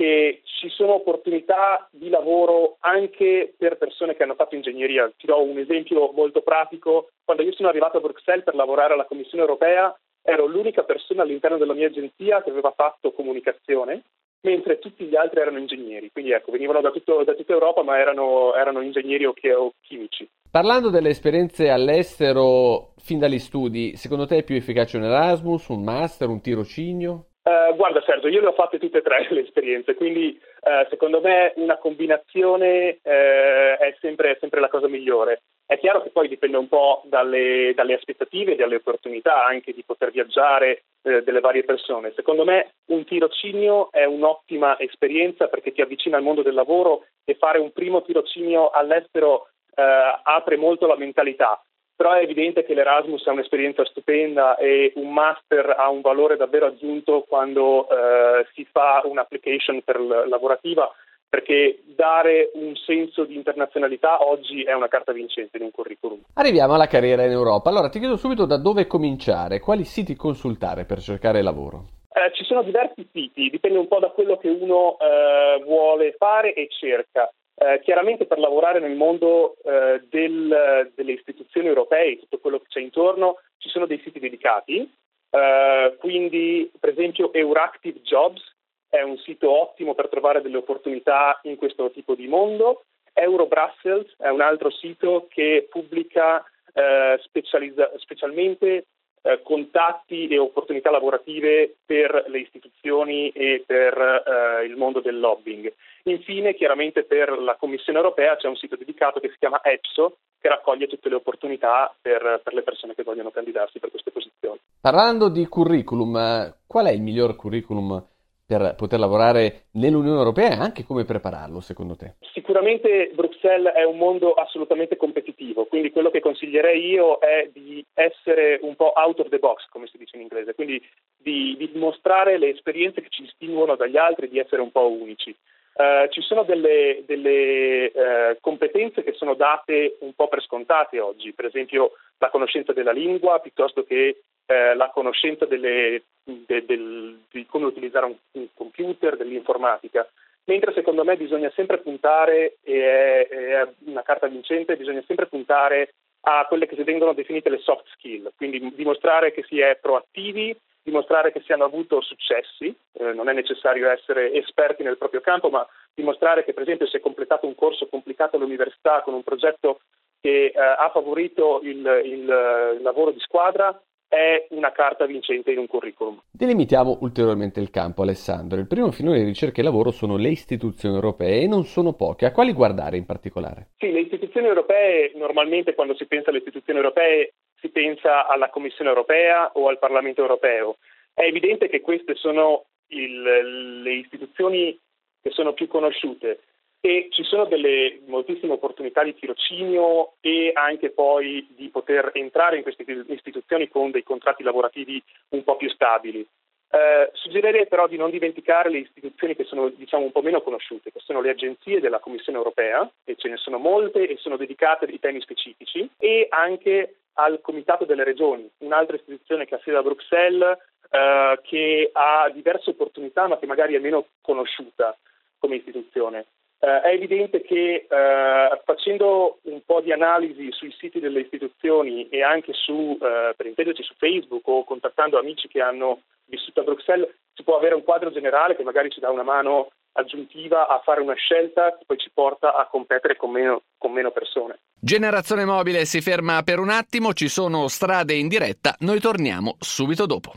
che 0.00 0.40
ci 0.44 0.70
sono 0.70 0.94
opportunità 0.94 1.86
di 1.90 2.08
lavoro 2.08 2.78
anche 2.80 3.52
per 3.54 3.76
persone 3.76 4.16
che 4.16 4.22
hanno 4.22 4.34
fatto 4.34 4.54
ingegneria. 4.54 5.12
Ti 5.14 5.26
do 5.26 5.42
un 5.42 5.58
esempio 5.58 6.10
molto 6.14 6.40
pratico. 6.40 7.10
Quando 7.22 7.42
io 7.42 7.52
sono 7.52 7.68
arrivato 7.68 7.98
a 7.98 8.00
Bruxelles 8.00 8.44
per 8.44 8.54
lavorare 8.54 8.94
alla 8.94 9.04
Commissione 9.04 9.42
europea, 9.42 9.94
ero 10.22 10.46
l'unica 10.46 10.84
persona 10.84 11.20
all'interno 11.20 11.58
della 11.58 11.74
mia 11.74 11.88
agenzia 11.88 12.42
che 12.42 12.48
aveva 12.48 12.72
fatto 12.74 13.12
comunicazione, 13.12 14.04
mentre 14.40 14.78
tutti 14.78 15.04
gli 15.04 15.16
altri 15.16 15.40
erano 15.40 15.58
ingegneri. 15.58 16.10
Quindi 16.10 16.30
ecco, 16.30 16.50
venivano 16.50 16.80
da, 16.80 16.92
tutto, 16.92 17.22
da 17.22 17.34
tutta 17.34 17.52
Europa, 17.52 17.82
ma 17.82 17.98
erano, 17.98 18.54
erano 18.54 18.80
ingegneri 18.80 19.26
o, 19.26 19.34
o 19.58 19.72
chimici. 19.82 20.26
Parlando 20.50 20.88
delle 20.88 21.10
esperienze 21.10 21.68
all'estero 21.68 22.94
fin 22.96 23.18
dagli 23.18 23.38
studi, 23.38 23.96
secondo 23.96 24.24
te 24.24 24.38
è 24.38 24.44
più 24.44 24.56
efficace 24.56 24.96
un 24.96 25.04
Erasmus, 25.04 25.68
un 25.68 25.82
master, 25.82 26.28
un 26.28 26.40
tirocinio? 26.40 27.26
Uh, 27.42 27.74
guarda 27.74 28.02
Sergio, 28.02 28.28
io 28.28 28.42
le 28.42 28.48
ho 28.48 28.52
fatte 28.52 28.78
tutte 28.78 28.98
e 28.98 29.02
tre 29.02 29.26
le 29.32 29.40
esperienze, 29.40 29.94
quindi 29.94 30.38
uh, 30.60 30.86
secondo 30.90 31.22
me 31.22 31.54
una 31.56 31.78
combinazione 31.78 32.98
uh, 33.02 33.94
sempre, 33.98 34.36
sempre 34.38 34.60
la 34.60 34.68
cosa 34.68 34.88
migliore. 34.88 35.42
È 35.64 35.78
chiaro 35.78 36.02
che 36.02 36.10
poi 36.10 36.28
dipende 36.28 36.58
un 36.58 36.68
po' 36.68 37.02
dalle, 37.06 37.72
dalle 37.74 37.94
aspettative 37.94 38.56
dalle 38.56 38.74
opportunità 38.74 39.44
anche 39.44 39.72
di 39.72 39.84
poter 39.84 40.10
viaggiare 40.10 40.82
delle 41.00 41.38
varie 41.38 41.62
persone. 41.62 42.12
Secondo 42.16 42.44
me 42.44 42.72
un 42.86 43.04
tirocinio 43.04 43.90
è 43.92 44.04
un'ottima 44.04 44.76
esperienza 44.80 45.46
perché 45.46 45.70
ti 45.70 45.80
avvicina 45.80 46.16
al 46.16 46.24
mondo 46.24 46.42
del 46.42 46.54
lavoro 46.54 47.06
e 47.24 47.36
fare 47.36 47.58
un 47.58 47.70
primo 47.70 48.02
tirocinio 48.02 48.70
all'estero 48.70 49.48
apre 49.76 50.56
molto 50.56 50.88
la 50.88 50.96
mentalità 50.96 51.62
però 52.00 52.14
è 52.14 52.22
evidente 52.22 52.64
che 52.64 52.72
l'Erasmus 52.72 53.26
è 53.26 53.28
un'esperienza 53.28 53.84
stupenda 53.84 54.56
e 54.56 54.90
un 54.94 55.12
master 55.12 55.74
ha 55.76 55.90
un 55.90 56.00
valore 56.00 56.38
davvero 56.38 56.64
aggiunto 56.64 57.26
quando 57.28 57.86
eh, 57.90 58.46
si 58.54 58.66
fa 58.72 59.02
un'application 59.04 59.82
per 59.84 60.00
l- 60.00 60.26
lavorativa 60.26 60.90
perché 61.28 61.82
dare 61.84 62.52
un 62.54 62.74
senso 62.74 63.24
di 63.24 63.34
internazionalità 63.34 64.26
oggi 64.26 64.62
è 64.62 64.72
una 64.72 64.88
carta 64.88 65.12
vincente 65.12 65.58
in 65.58 65.64
un 65.64 65.70
curriculum. 65.72 66.20
Arriviamo 66.36 66.72
alla 66.72 66.86
carriera 66.86 67.22
in 67.22 67.32
Europa. 67.32 67.68
Allora 67.68 67.90
ti 67.90 67.98
chiedo 67.98 68.16
subito 68.16 68.46
da 68.46 68.56
dove 68.56 68.86
cominciare, 68.86 69.60
quali 69.60 69.84
siti 69.84 70.16
consultare 70.16 70.86
per 70.86 71.00
cercare 71.00 71.42
lavoro? 71.42 71.84
Eh, 72.14 72.34
ci 72.34 72.44
sono 72.44 72.62
diversi 72.62 73.06
siti, 73.12 73.50
dipende 73.50 73.76
un 73.76 73.88
po' 73.88 73.98
da 73.98 74.08
quello 74.08 74.38
che 74.38 74.48
uno 74.48 74.96
eh, 74.98 75.62
vuole 75.64 76.14
fare 76.16 76.54
e 76.54 76.66
cerca. 76.70 77.30
Eh, 77.62 77.80
chiaramente 77.80 78.24
per 78.24 78.38
lavorare 78.38 78.80
nel 78.80 78.96
mondo 78.96 79.56
eh, 79.62 80.00
del, 80.08 80.90
delle 80.94 81.12
istituzioni 81.12 81.66
europee, 81.66 82.18
tutto 82.18 82.38
quello 82.38 82.58
che 82.58 82.64
c'è 82.68 82.80
intorno, 82.80 83.40
ci 83.58 83.68
sono 83.68 83.84
dei 83.84 84.00
siti 84.02 84.18
dedicati, 84.18 84.90
eh, 85.28 85.94
quindi 85.98 86.70
per 86.80 86.88
esempio 86.88 87.30
Euractiv 87.34 88.00
Jobs 88.00 88.40
è 88.88 89.02
un 89.02 89.18
sito 89.18 89.50
ottimo 89.50 89.94
per 89.94 90.08
trovare 90.08 90.40
delle 90.40 90.56
opportunità 90.56 91.38
in 91.42 91.56
questo 91.56 91.90
tipo 91.90 92.14
di 92.14 92.28
mondo, 92.28 92.84
Eurobrussels 93.12 94.14
è 94.16 94.28
un 94.28 94.40
altro 94.40 94.70
sito 94.70 95.26
che 95.28 95.68
pubblica 95.68 96.42
eh, 96.72 97.20
specializza- 97.22 97.92
specialmente 97.98 98.86
eh, 99.22 99.42
contatti 99.42 100.28
e 100.28 100.38
opportunità 100.38 100.90
lavorative 100.90 101.76
per 101.84 102.24
le 102.28 102.38
istituzioni 102.38 103.28
e 103.30 103.62
per 103.66 103.98
eh, 103.98 104.64
il 104.64 104.76
mondo 104.76 105.00
del 105.00 105.20
lobbying. 105.20 105.70
Infine, 106.04 106.54
chiaramente 106.54 107.04
per 107.04 107.38
la 107.38 107.56
Commissione 107.56 107.98
europea 107.98 108.36
c'è 108.36 108.48
un 108.48 108.56
sito 108.56 108.76
dedicato 108.76 109.20
che 109.20 109.28
si 109.28 109.36
chiama 109.38 109.60
EPSO, 109.62 110.16
che 110.40 110.48
raccoglie 110.48 110.86
tutte 110.86 111.08
le 111.08 111.16
opportunità 111.16 111.94
per, 112.00 112.40
per 112.42 112.54
le 112.54 112.62
persone 112.62 112.94
che 112.94 113.02
vogliono 113.02 113.30
candidarsi 113.30 113.78
per 113.78 113.90
queste 113.90 114.10
posizioni. 114.10 114.58
Parlando 114.80 115.28
di 115.28 115.46
curriculum, 115.46 116.54
qual 116.66 116.86
è 116.86 116.90
il 116.90 117.02
miglior 117.02 117.36
curriculum 117.36 118.02
per 118.50 118.74
poter 118.74 118.98
lavorare 118.98 119.66
nell'Unione 119.74 120.18
Europea 120.18 120.50
e 120.50 120.58
anche 120.58 120.84
come 120.84 121.04
prepararlo 121.04 121.60
secondo 121.60 121.94
te? 121.94 122.14
Sicuramente 122.32 123.12
Bruxelles 123.14 123.72
è 123.72 123.84
un 123.84 123.96
mondo 123.96 124.32
assolutamente 124.32 124.96
competitivo, 124.96 125.66
quindi 125.66 125.92
quello 125.92 126.10
che 126.10 126.18
consiglierei 126.18 126.84
io 126.84 127.18
è 127.18 127.48
di 127.52 127.84
essere 127.94 128.58
un 128.62 128.74
po' 128.74 128.92
out 128.96 129.20
of 129.20 129.28
the 129.28 129.38
box, 129.38 129.68
come 129.68 129.86
si 129.86 129.98
dice 129.98 130.16
in 130.16 130.22
inglese, 130.22 130.54
quindi 130.54 130.82
di, 131.16 131.54
di 131.56 131.70
mostrare 131.74 132.38
le 132.38 132.48
esperienze 132.48 133.02
che 133.02 133.10
ci 133.10 133.22
distinguono 133.22 133.76
dagli 133.76 133.96
altri, 133.96 134.28
di 134.28 134.40
essere 134.40 134.62
un 134.62 134.72
po' 134.72 134.90
unici. 134.90 135.32
Uh, 135.72 136.08
ci 136.10 136.20
sono 136.20 136.42
delle, 136.42 137.04
delle 137.06 137.92
uh, 137.94 138.36
competenze 138.40 139.02
che 139.02 139.12
sono 139.12 139.34
date 139.34 139.96
un 140.00 140.12
po' 140.14 140.28
per 140.28 140.42
scontate 140.42 140.98
oggi, 140.98 141.32
per 141.32 141.44
esempio 141.46 141.92
la 142.18 142.28
conoscenza 142.28 142.72
della 142.72 142.90
lingua 142.90 143.38
piuttosto 143.38 143.84
che 143.84 144.20
uh, 144.46 144.76
la 144.76 144.90
conoscenza 144.92 145.46
delle, 145.46 146.02
de, 146.24 146.64
del, 146.66 147.20
di 147.30 147.46
come 147.46 147.66
utilizzare 147.66 148.06
un, 148.06 148.16
un, 148.32 148.48
computer, 148.52 149.16
dell'informatica, 149.16 150.06
mentre 150.44 150.72
secondo 150.72 151.04
me 151.04 151.16
bisogna 151.16 151.50
sempre 151.54 151.78
puntare, 151.78 152.56
e 152.62 152.80
è, 152.82 153.28
è 153.28 153.68
una 153.86 154.02
carta 154.02 154.26
vincente, 154.26 154.76
bisogna 154.76 155.02
sempre 155.06 155.26
puntare 155.26 155.94
a 156.22 156.44
quelle 156.46 156.66
che 156.66 156.76
si 156.76 156.82
vengono 156.82 157.12
definite 157.14 157.48
le 157.48 157.58
soft 157.58 157.86
skill, 157.92 158.32
quindi 158.36 158.74
dimostrare 158.74 159.32
che 159.32 159.44
si 159.44 159.60
è 159.60 159.78
proattivi, 159.80 160.54
dimostrare 160.90 161.32
che 161.32 161.40
si 161.44 161.52
hanno 161.52 161.64
avuto 161.64 162.00
successi, 162.00 162.74
eh, 162.92 163.12
non 163.12 163.28
è 163.28 163.32
necessario 163.32 163.88
essere 163.88 164.32
esperti 164.32 164.82
nel 164.82 164.98
proprio 164.98 165.20
campo, 165.20 165.48
ma 165.48 165.66
dimostrare 165.94 166.44
che 166.44 166.52
per 166.52 166.64
esempio 166.64 166.86
si 166.86 166.96
è 166.96 167.00
completato 167.00 167.46
un 167.46 167.54
corso 167.54 167.86
complicato 167.86 168.36
all'università 168.36 169.02
con 169.02 169.14
un 169.14 169.22
progetto 169.22 169.80
che 170.20 170.46
eh, 170.46 170.58
ha 170.58 170.90
favorito 170.92 171.60
il, 171.62 171.78
il, 172.04 172.74
il 172.76 172.82
lavoro 172.82 173.12
di 173.12 173.20
squadra 173.20 173.80
è 174.10 174.48
una 174.50 174.72
carta 174.72 175.06
vincente 175.06 175.52
in 175.52 175.58
un 175.58 175.68
curriculum. 175.68 176.20
Delimitiamo 176.32 176.98
ulteriormente 177.02 177.60
il 177.60 177.70
campo, 177.70 178.02
Alessandro. 178.02 178.58
Il 178.58 178.66
primo 178.66 178.90
filone 178.90 179.18
di 179.18 179.24
ricerca 179.24 179.60
e 179.60 179.64
lavoro 179.64 179.92
sono 179.92 180.16
le 180.16 180.30
istituzioni 180.30 180.96
europee 180.96 181.42
e 181.42 181.46
non 181.46 181.62
sono 181.62 181.92
poche. 181.92 182.26
A 182.26 182.32
quali 182.32 182.52
guardare 182.52 182.96
in 182.96 183.06
particolare? 183.06 183.68
Sì, 183.78 183.92
le 183.92 184.00
istituzioni 184.00 184.48
europee, 184.48 185.12
normalmente 185.14 185.74
quando 185.74 185.94
si 185.94 186.06
pensa 186.06 186.30
alle 186.30 186.38
istituzioni 186.38 186.80
europee 186.80 187.34
si 187.60 187.68
pensa 187.68 188.26
alla 188.26 188.50
Commissione 188.50 188.90
europea 188.90 189.52
o 189.54 189.68
al 189.68 189.78
Parlamento 189.78 190.22
europeo. 190.22 190.78
È 191.14 191.22
evidente 191.22 191.68
che 191.68 191.80
queste 191.80 192.16
sono 192.16 192.64
il, 192.88 193.82
le 193.82 193.92
istituzioni 193.92 194.76
che 195.22 195.30
sono 195.30 195.52
più 195.52 195.68
conosciute 195.68 196.40
e 196.80 197.08
ci 197.10 197.22
sono 197.24 197.44
delle 197.44 198.00
moltissime 198.06 198.54
opportunità 198.54 199.02
di 199.04 199.14
tirocinio 199.14 200.14
e 200.20 200.50
anche 200.54 200.90
poi 200.90 201.46
di 201.54 201.68
poter 201.68 202.10
entrare 202.14 202.56
in 202.56 202.62
queste 202.62 202.84
istituzioni 203.08 203.68
con 203.68 203.90
dei 203.90 204.02
contratti 204.02 204.42
lavorativi 204.42 205.02
un 205.30 205.44
po' 205.44 205.56
più 205.56 205.68
stabili. 205.68 206.26
Eh, 206.72 207.10
suggerirei 207.14 207.66
però 207.66 207.88
di 207.88 207.96
non 207.96 208.10
dimenticare 208.10 208.70
le 208.70 208.78
istituzioni 208.78 209.34
che 209.34 209.44
sono 209.44 209.68
diciamo, 209.70 210.04
un 210.04 210.12
po' 210.12 210.22
meno 210.22 210.40
conosciute, 210.40 210.92
che 210.92 211.00
sono 211.00 211.20
le 211.20 211.30
agenzie 211.30 211.80
della 211.80 211.98
Commissione 211.98 212.38
europea, 212.38 212.88
e 213.04 213.16
ce 213.16 213.28
ne 213.28 213.36
sono 213.36 213.58
molte 213.58 214.06
e 214.06 214.16
sono 214.18 214.36
dedicate 214.36 214.84
a 214.86 214.98
temi 215.00 215.20
specifici, 215.20 215.88
e 215.98 216.28
anche 216.30 216.94
al 217.14 217.40
Comitato 217.40 217.84
delle 217.84 218.04
Regioni, 218.04 218.48
un'altra 218.58 218.96
istituzione 218.96 219.46
che 219.46 219.56
ha 219.56 219.60
sede 219.64 219.78
a 219.78 219.82
Bruxelles, 219.82 220.58
eh, 220.90 221.38
che 221.42 221.90
ha 221.92 222.30
diverse 222.32 222.70
opportunità 222.70 223.26
ma 223.26 223.38
che 223.38 223.46
magari 223.46 223.74
è 223.74 223.80
meno 223.80 224.06
conosciuta 224.20 224.96
come 225.38 225.56
istituzione. 225.56 226.26
Uh, 226.60 226.82
è 226.82 226.92
evidente 226.92 227.40
che 227.40 227.86
uh, 227.88 228.60
facendo 228.66 229.38
un 229.44 229.62
po' 229.64 229.80
di 229.80 229.92
analisi 229.92 230.52
sui 230.52 230.70
siti 230.78 231.00
delle 231.00 231.20
istituzioni 231.20 232.06
e 232.10 232.22
anche 232.22 232.52
su, 232.52 232.72
uh, 232.72 232.98
per 233.34 233.46
intenderci 233.46 233.82
su 233.82 233.94
Facebook 233.96 234.46
o 234.46 234.64
contattando 234.64 235.18
amici 235.18 235.48
che 235.48 235.62
hanno 235.62 236.02
vissuto 236.26 236.60
a 236.60 236.64
Bruxelles, 236.64 237.08
si 237.32 237.42
può 237.44 237.56
avere 237.56 237.74
un 237.74 237.82
quadro 237.82 238.12
generale 238.12 238.56
che 238.56 238.62
magari 238.62 238.90
ci 238.90 239.00
dà 239.00 239.08
una 239.08 239.22
mano 239.22 239.70
aggiuntiva 239.92 240.68
a 240.68 240.82
fare 240.84 241.00
una 241.00 241.14
scelta 241.14 241.76
che 241.78 241.84
poi 241.86 241.96
ci 241.96 242.10
porta 242.12 242.54
a 242.54 242.66
competere 242.66 243.16
con 243.16 243.30
meno, 243.30 243.62
con 243.78 243.92
meno 243.92 244.10
persone. 244.10 244.58
Generazione 244.78 245.46
mobile 245.46 245.86
si 245.86 246.02
ferma 246.02 246.42
per 246.42 246.58
un 246.58 246.68
attimo, 246.68 247.14
ci 247.14 247.28
sono 247.28 247.68
strade 247.68 248.12
in 248.12 248.28
diretta, 248.28 248.76
noi 248.80 249.00
torniamo 249.00 249.56
subito 249.58 250.04
dopo. 250.04 250.32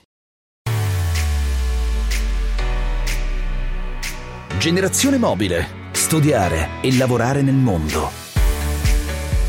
Generazione 4.58 5.18
mobile 5.18 5.82
studiare 6.13 6.79
e 6.82 6.96
lavorare 6.96 7.41
nel 7.41 7.55
mondo. 7.55 8.23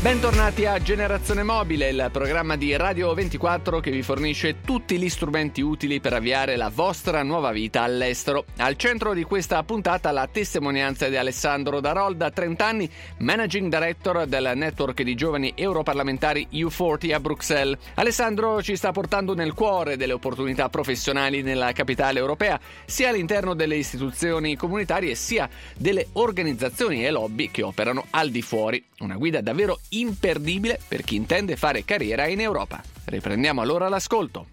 Bentornati 0.05 0.67
a 0.67 0.79
Generazione 0.79 1.41
Mobile, 1.41 1.89
il 1.89 2.09
programma 2.11 2.55
di 2.55 2.75
Radio 2.75 3.11
24 3.15 3.79
che 3.79 3.89
vi 3.89 4.03
fornisce 4.03 4.61
tutti 4.61 4.99
gli 4.99 5.09
strumenti 5.09 5.61
utili 5.61 5.99
per 5.99 6.13
avviare 6.13 6.57
la 6.57 6.69
vostra 6.69 7.23
nuova 7.23 7.51
vita 7.51 7.81
all'estero. 7.81 8.45
Al 8.57 8.75
centro 8.75 9.15
di 9.15 9.23
questa 9.23 9.63
puntata 9.63 10.11
la 10.11 10.29
testimonianza 10.31 11.09
di 11.09 11.17
Alessandro 11.17 11.79
Darol, 11.79 12.17
da 12.17 12.29
30 12.29 12.63
anni 12.63 12.87
Managing 13.17 13.67
Director 13.67 14.27
del 14.27 14.51
network 14.53 15.01
di 15.01 15.15
giovani 15.15 15.53
europarlamentari 15.55 16.49
U40 16.51 17.11
a 17.11 17.19
Bruxelles. 17.19 17.79
Alessandro 17.95 18.61
ci 18.61 18.75
sta 18.75 18.91
portando 18.91 19.33
nel 19.33 19.55
cuore 19.55 19.97
delle 19.97 20.13
opportunità 20.13 20.69
professionali 20.69 21.41
nella 21.41 21.71
capitale 21.71 22.19
europea, 22.19 22.59
sia 22.85 23.09
all'interno 23.09 23.55
delle 23.55 23.75
istituzioni 23.75 24.55
comunitarie 24.55 25.15
sia 25.15 25.49
delle 25.75 26.09
organizzazioni 26.13 27.03
e 27.03 27.09
lobby 27.09 27.49
che 27.49 27.63
operano 27.63 28.05
al 28.11 28.29
di 28.29 28.43
fuori. 28.43 28.85
Una 28.99 29.15
guida 29.15 29.41
davvero 29.41 29.79
imperdibile 29.99 30.79
per 30.87 31.01
chi 31.01 31.15
intende 31.15 31.55
fare 31.55 31.83
carriera 31.83 32.27
in 32.27 32.39
Europa. 32.39 32.81
Riprendiamo 33.07 33.61
allora 33.61 33.87
l'ascolto. 33.87 34.45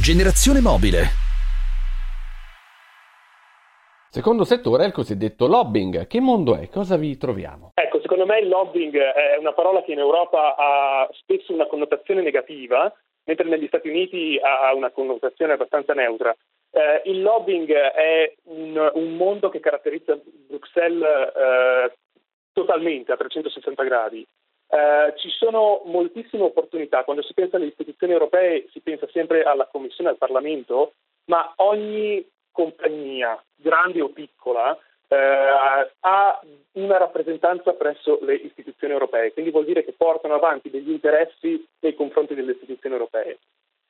Generazione 0.00 0.60
mobile. 0.60 1.26
Secondo 4.10 4.44
settore 4.44 4.84
è 4.84 4.86
il 4.86 4.92
cosiddetto 4.92 5.46
lobbying. 5.46 6.06
Che 6.06 6.20
mondo 6.20 6.56
è? 6.56 6.68
Cosa 6.70 6.96
vi 6.96 7.16
troviamo? 7.18 7.72
Ecco, 7.74 8.00
secondo 8.00 8.24
me 8.24 8.38
il 8.38 8.48
lobbying 8.48 8.96
è 8.96 9.36
una 9.38 9.52
parola 9.52 9.82
che 9.82 9.92
in 9.92 9.98
Europa 9.98 10.56
ha 10.56 11.08
spesso 11.12 11.52
una 11.52 11.66
connotazione 11.66 12.22
negativa, 12.22 12.92
mentre 13.24 13.46
negli 13.46 13.66
Stati 13.66 13.88
Uniti 13.88 14.38
ha 14.42 14.74
una 14.74 14.90
connotazione 14.90 15.52
abbastanza 15.52 15.92
neutra. 15.92 16.34
Eh, 16.70 17.02
il 17.10 17.20
lobbying 17.22 17.70
è 17.70 18.32
un, 18.44 18.90
un, 18.94 19.16
mondo 19.16 19.50
che 19.50 19.60
caratterizza 19.60 20.18
Bruxelles 20.48 21.02
eh, 21.02 21.92
totalmente 22.58 23.12
a 23.12 23.16
360 23.16 23.84
gradi. 23.84 24.26
Eh, 24.70 25.14
ci 25.16 25.28
sono 25.30 25.82
moltissime 25.84 26.42
opportunità. 26.42 27.04
Quando 27.04 27.22
si 27.22 27.32
pensa 27.32 27.56
alle 27.56 27.66
istituzioni 27.66 28.12
europee 28.12 28.66
si 28.72 28.80
pensa 28.80 29.06
sempre 29.12 29.44
alla 29.44 29.68
Commissione, 29.70 30.10
al 30.10 30.18
Parlamento, 30.18 30.94
ma 31.26 31.52
ogni 31.56 32.26
compagnia, 32.50 33.40
grande 33.54 34.00
o 34.00 34.08
piccola, 34.08 34.76
eh, 35.06 35.16
ha 36.00 36.40
una 36.72 36.96
rappresentanza 36.98 37.72
presso 37.72 38.18
le 38.22 38.34
istituzioni 38.34 38.92
europee, 38.92 39.32
quindi 39.32 39.52
vuol 39.52 39.64
dire 39.64 39.84
che 39.84 39.94
portano 39.96 40.34
avanti 40.34 40.68
degli 40.68 40.90
interessi 40.90 41.64
nei 41.80 41.94
confronti 41.94 42.34
delle 42.34 42.52
istituzioni 42.52 42.94
europee. 42.96 43.38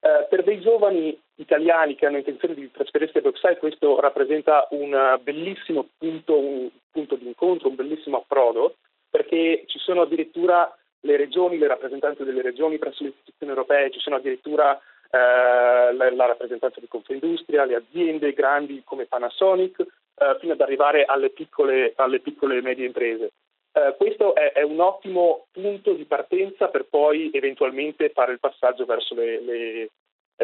Eh, 0.01 0.27
per 0.31 0.45
dei 0.45 0.61
giovani 0.61 1.19
italiani 1.37 1.97
che 1.97 2.07
hanno 2.07 2.19
intenzione 2.19 2.55
di 2.55 2.71
trasferirsi 2.71 3.19
a 3.19 3.21
Bruxelles 3.21 3.59
questo 3.59 3.99
rappresenta 4.01 4.69
un 4.71 5.19
bellissimo 5.23 5.89
punto, 5.99 6.39
un 6.39 6.69
punto 6.91 7.17
di 7.17 7.27
incontro, 7.27 7.69
un 7.69 7.75
bellissimo 7.75 8.19
approdo, 8.19 8.77
perché 9.11 9.65
ci 9.67 9.79
sono 9.79 10.03
addirittura 10.03 10.73
le 11.01 11.17
regioni, 11.17 11.59
le 11.59 11.67
rappresentanze 11.67 12.25
delle 12.25 12.43
regioni 12.43 12.79
presso 12.79 13.03
le 13.03 13.11
istituzioni 13.11 13.53
europee, 13.53 13.91
ci 13.91 14.01
sono 14.01 14.17
addirittura 14.17 14.79
eh, 15.11 15.93
la, 15.95 16.11
la, 16.13 16.27
rappresentanza 16.27 16.81
di 16.81 16.89
Confindustria, 16.89 17.65
le 17.65 17.77
aziende 17.77 18.33
grandi 18.33 18.83
come 18.85 19.07
Panasonic, 19.07 19.81
eh, 19.81 20.37
fino 20.39 20.53
ad 20.53 20.61
arrivare 20.61 21.05
alle 21.05 21.31
piccole, 21.31 21.93
alle 21.97 22.21
piccole 22.21 22.59
e 22.59 22.63
medie 22.63 22.87
imprese. 22.87 23.31
Eh, 23.79 23.95
questo 23.97 24.35
è, 24.35 24.53
è, 24.53 24.63
un 24.63 24.81
ottimo 24.81 25.47
punto 25.53 25.93
di 25.93 26.05
partenza 26.05 26.67
per 26.67 26.87
poi 26.91 27.31
eventualmente 27.33 28.11
fare 28.11 28.33
il 28.33 28.41
passaggio 28.41 28.85
verso 28.85 29.15
le, 29.15 29.41
le, 29.41 29.91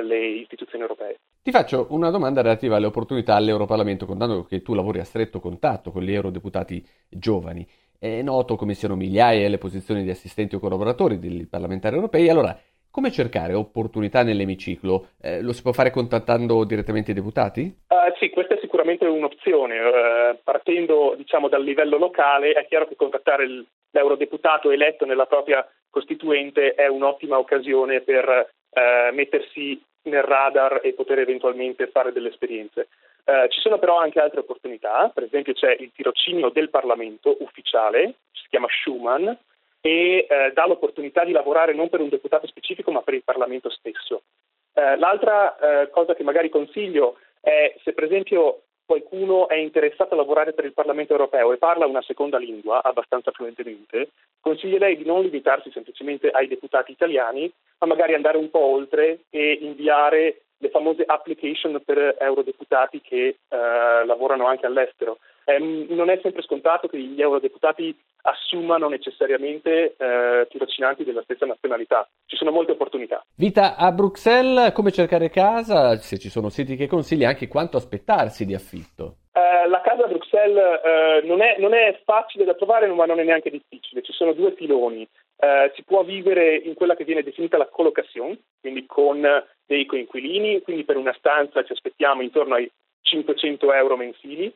le 0.03 0.27
istituzioni 0.27 0.83
europee. 0.83 1.19
Ti 1.43 1.51
faccio 1.51 1.89
una 1.91 2.11
domanda 2.11 2.43
relativa 2.43 2.77
alle 2.77 2.87
opportunità 2.87 3.35
all'Europarlamento, 3.35 4.07
contando 4.07 4.45
che 4.45 4.63
tu 4.63 4.75
lavori 4.75 5.01
a 5.01 5.05
stretto 5.05 5.41
contatto 5.41 5.91
con 5.91 6.03
gli 6.03 6.13
eurodeputati 6.13 6.87
giovani. 7.09 7.67
È 7.99 8.23
noto 8.23 8.55
come 8.55 8.75
siano 8.75 8.95
migliaia 8.95 9.49
le 9.49 9.59
posizioni 9.59 10.05
di 10.05 10.11
assistenti 10.11 10.55
o 10.55 10.61
collaboratori 10.61 11.19
dei 11.19 11.47
parlamentari 11.47 11.97
europei. 11.97 12.29
Allora, 12.29 12.57
come 12.95 13.11
cercare 13.11 13.55
opportunità 13.55 14.23
nell'emiciclo? 14.23 15.09
Eh, 15.21 15.43
lo 15.43 15.53
si 15.53 15.63
può 15.63 15.73
fare 15.73 15.91
contattando 15.91 16.63
direttamente 16.63 17.11
i 17.11 17.15
deputati? 17.15 17.63
Uh, 17.89 18.15
sì, 18.21 18.31
questa 18.31 18.55
è 18.55 18.59
sicuramente 18.61 19.05
un'opzione. 19.05 19.81
Uh, 19.81 20.39
partendo 20.45 21.15
diciamo, 21.17 21.49
dal 21.49 21.65
livello 21.65 21.99
locale, 21.99 22.53
è 22.53 22.65
chiaro 22.69 22.87
che 22.87 22.95
contattare 22.95 23.49
l'eurodeputato 23.91 24.71
eletto 24.71 25.07
nella 25.07 25.27
propria 25.27 25.69
costituente 25.91 26.75
è 26.75 26.87
un'ottima 26.87 27.37
occasione 27.37 28.01
per 28.01 28.29
uh, 28.29 29.13
mettersi 29.13 29.83
nel 30.03 30.23
radar 30.23 30.79
e 30.85 30.93
poter 30.93 31.19
eventualmente 31.19 31.89
fare 31.89 32.13
delle 32.13 32.29
esperienze. 32.29 32.87
ci 33.49 33.59
sono 33.59 33.79
però 33.79 33.99
anche 33.99 34.21
altre 34.21 34.41
opportunità, 34.41 35.11
per 35.13 35.25
esempio 35.25 35.55
c'è 35.55 35.75
il 35.81 35.91
tirocinio 35.93 36.51
del 36.51 36.71
Parlamento 36.71 37.39
ufficiale, 37.41 38.15
si 38.31 38.47
chiama 38.51 38.69
Schumann, 38.69 39.33
e 39.87 40.27
eh, 40.27 40.51
dà 40.55 40.67
l'opportunità 40.67 41.25
di 41.25 41.33
lavorare 41.33 41.75
non 41.75 41.91
per 41.91 42.01
un 42.01 42.09
deputato 42.09 42.47
specifico 42.47 42.91
ma 42.91 43.03
per 43.03 43.13
il 43.13 43.23
Parlamento 43.23 43.69
stesso. 43.69 44.23
Eh, 44.73 44.97
l'altra 44.97 45.83
eh, 45.83 45.91
cosa 45.91 46.15
che 46.15 46.23
magari 46.23 46.49
consiglio 46.49 47.19
è 47.39 47.75
se 47.85 47.93
per 47.93 48.05
esempio 48.05 48.63
qualcuno 48.87 49.47
è 49.47 49.57
interessato 49.57 50.15
a 50.15 50.17
lavorare 50.17 50.55
per 50.55 50.65
il 50.65 50.73
Parlamento 50.73 51.13
europeo 51.13 51.53
e 51.53 51.59
parla 51.59 51.85
una 51.85 52.01
seconda 52.01 52.39
lingua 52.39 52.83
abbastanza 52.83 53.31
fluentemente, 53.31 54.09
consiglierei 54.41 54.97
di 54.97 55.05
non 55.05 55.21
limitarsi 55.21 55.71
semplicemente 55.71 56.31
ai 56.31 56.49
deputati 56.49 56.91
italiani, 56.93 57.53
ma 57.81 57.87
magari 57.87 58.15
andare 58.15 58.39
un 58.39 58.49
po' 58.51 58.65
oltre 58.65 59.21
e 59.29 59.59
inviare 59.61 60.45
le 60.57 60.71
famose 60.71 61.05
application 61.07 61.83
per 61.85 62.17
eurodeputati 62.19 63.03
che 63.03 63.27
eh, 63.27 63.37
lavorano 64.07 64.47
anche 64.47 64.65
all'estero. 64.65 65.19
Eh, 65.45 65.59
non 65.91 66.11
è 66.11 66.19
sempre 66.23 66.43
scontato 66.43 66.89
che 66.89 66.99
gli 66.99 67.21
eurodeputati 67.21 67.97
assumano 68.23 68.89
necessariamente 68.89 69.95
eh, 69.97 70.47
tirocinanti 70.49 71.05
della 71.05 71.23
stessa 71.23 71.47
nazionalità. 71.47 72.09
Ci 72.27 72.37
sono 72.37 72.51
molte 72.51 72.73
opportunità. 72.73 73.25
Vita 73.37 73.77
a 73.77 73.93
Bruxelles, 73.93 74.73
come 74.73 74.91
cercare 74.91 75.29
casa? 75.29 75.97
Se 75.97 76.19
ci 76.19 76.31
sono 76.31 76.49
siti 76.49 76.77
che 76.77 76.87
consigli, 76.87 77.25
anche 77.25 77.49
quanto 77.49 77.77
aspettarsi 77.77 78.47
di 78.47 78.55
affitto? 78.55 79.17
Eh, 79.33 79.69
la 79.69 79.81
casa 79.83 80.05
a 80.05 80.09
Bruxelles 80.09 80.81
eh, 80.85 81.27
non 81.27 81.43
è, 81.43 81.57
non, 81.59 81.75
è, 81.75 82.01
facile 82.05 82.45
da 82.45 82.55
trovare, 82.55 82.87
ma 82.87 83.05
non 83.05 83.21
è 83.21 83.25
neanche 83.25 83.51
difficile. 83.51 84.03
Ci 84.03 84.13
sono 84.13 84.33
due 84.33 84.53
filoni. 84.53 85.07
Eh, 85.37 85.73
si 85.75 85.83
può 85.83 86.03
vivere 86.05 86.57
in 86.57 86.75
quella 86.75 86.95
che 86.95 87.05
viene 87.05 87.23
definita 87.23 87.59
la 87.59 87.69
collocation, 87.69 88.39
quindi 88.61 88.87
con 88.87 89.21
dei 89.67 89.85
coinquilini, 89.85 90.63
quindi 90.63 90.85
per 90.85 90.97
una 90.97 91.15
stanza 91.19 91.65
ci 91.65 91.73
aspettiamo 91.73 92.23
intorno 92.23 92.55
ai 92.55 92.71
500 93.03 93.73
euro 93.73 93.97
mensili 93.97 94.53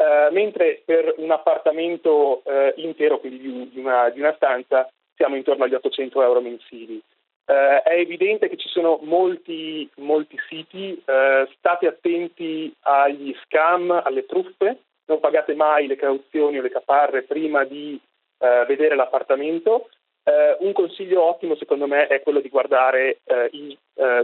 eh, 0.00 0.30
mentre 0.30 0.80
per 0.82 1.12
un 1.18 1.30
appartamento 1.30 2.40
eh, 2.46 2.72
intero, 2.76 3.18
quindi 3.18 3.68
di, 3.70 3.78
una, 3.78 4.08
di, 4.08 4.20
una, 4.20 4.32
stanza, 4.34 4.90
siamo 5.14 5.36
intorno 5.36 5.64
agli 5.64 5.74
800 5.74 6.22
euro 6.22 6.40
mensili. 6.40 6.98
Eh, 7.44 7.82
è 7.82 7.98
evidente 7.98 8.48
che 8.48 8.56
ci 8.56 8.68
sono 8.70 8.98
molti, 9.02 9.86
molti 9.96 10.38
siti, 10.48 11.02
state 11.58 11.86
attenti 11.86 12.74
agli 12.80 13.36
scam, 13.44 13.90
alle 13.90 14.24
truffe, 14.24 14.78
non 15.04 15.20
pagate 15.20 15.54
mai 15.54 15.86
le 15.86 15.96
cauzioni 15.96 16.58
o 16.58 16.62
le 16.62 16.70
caparre 16.70 17.22
prima 17.24 17.64
di 17.64 18.00
vedere 18.38 18.94
l'appartamento. 18.94 19.90
un 20.60 20.72
consiglio 20.72 21.24
ottimo 21.24 21.56
secondo 21.56 21.86
me 21.86 22.06
è 22.06 22.22
quello 22.22 22.40
di 22.40 22.48
guardare 22.48 23.18
i 23.50 23.76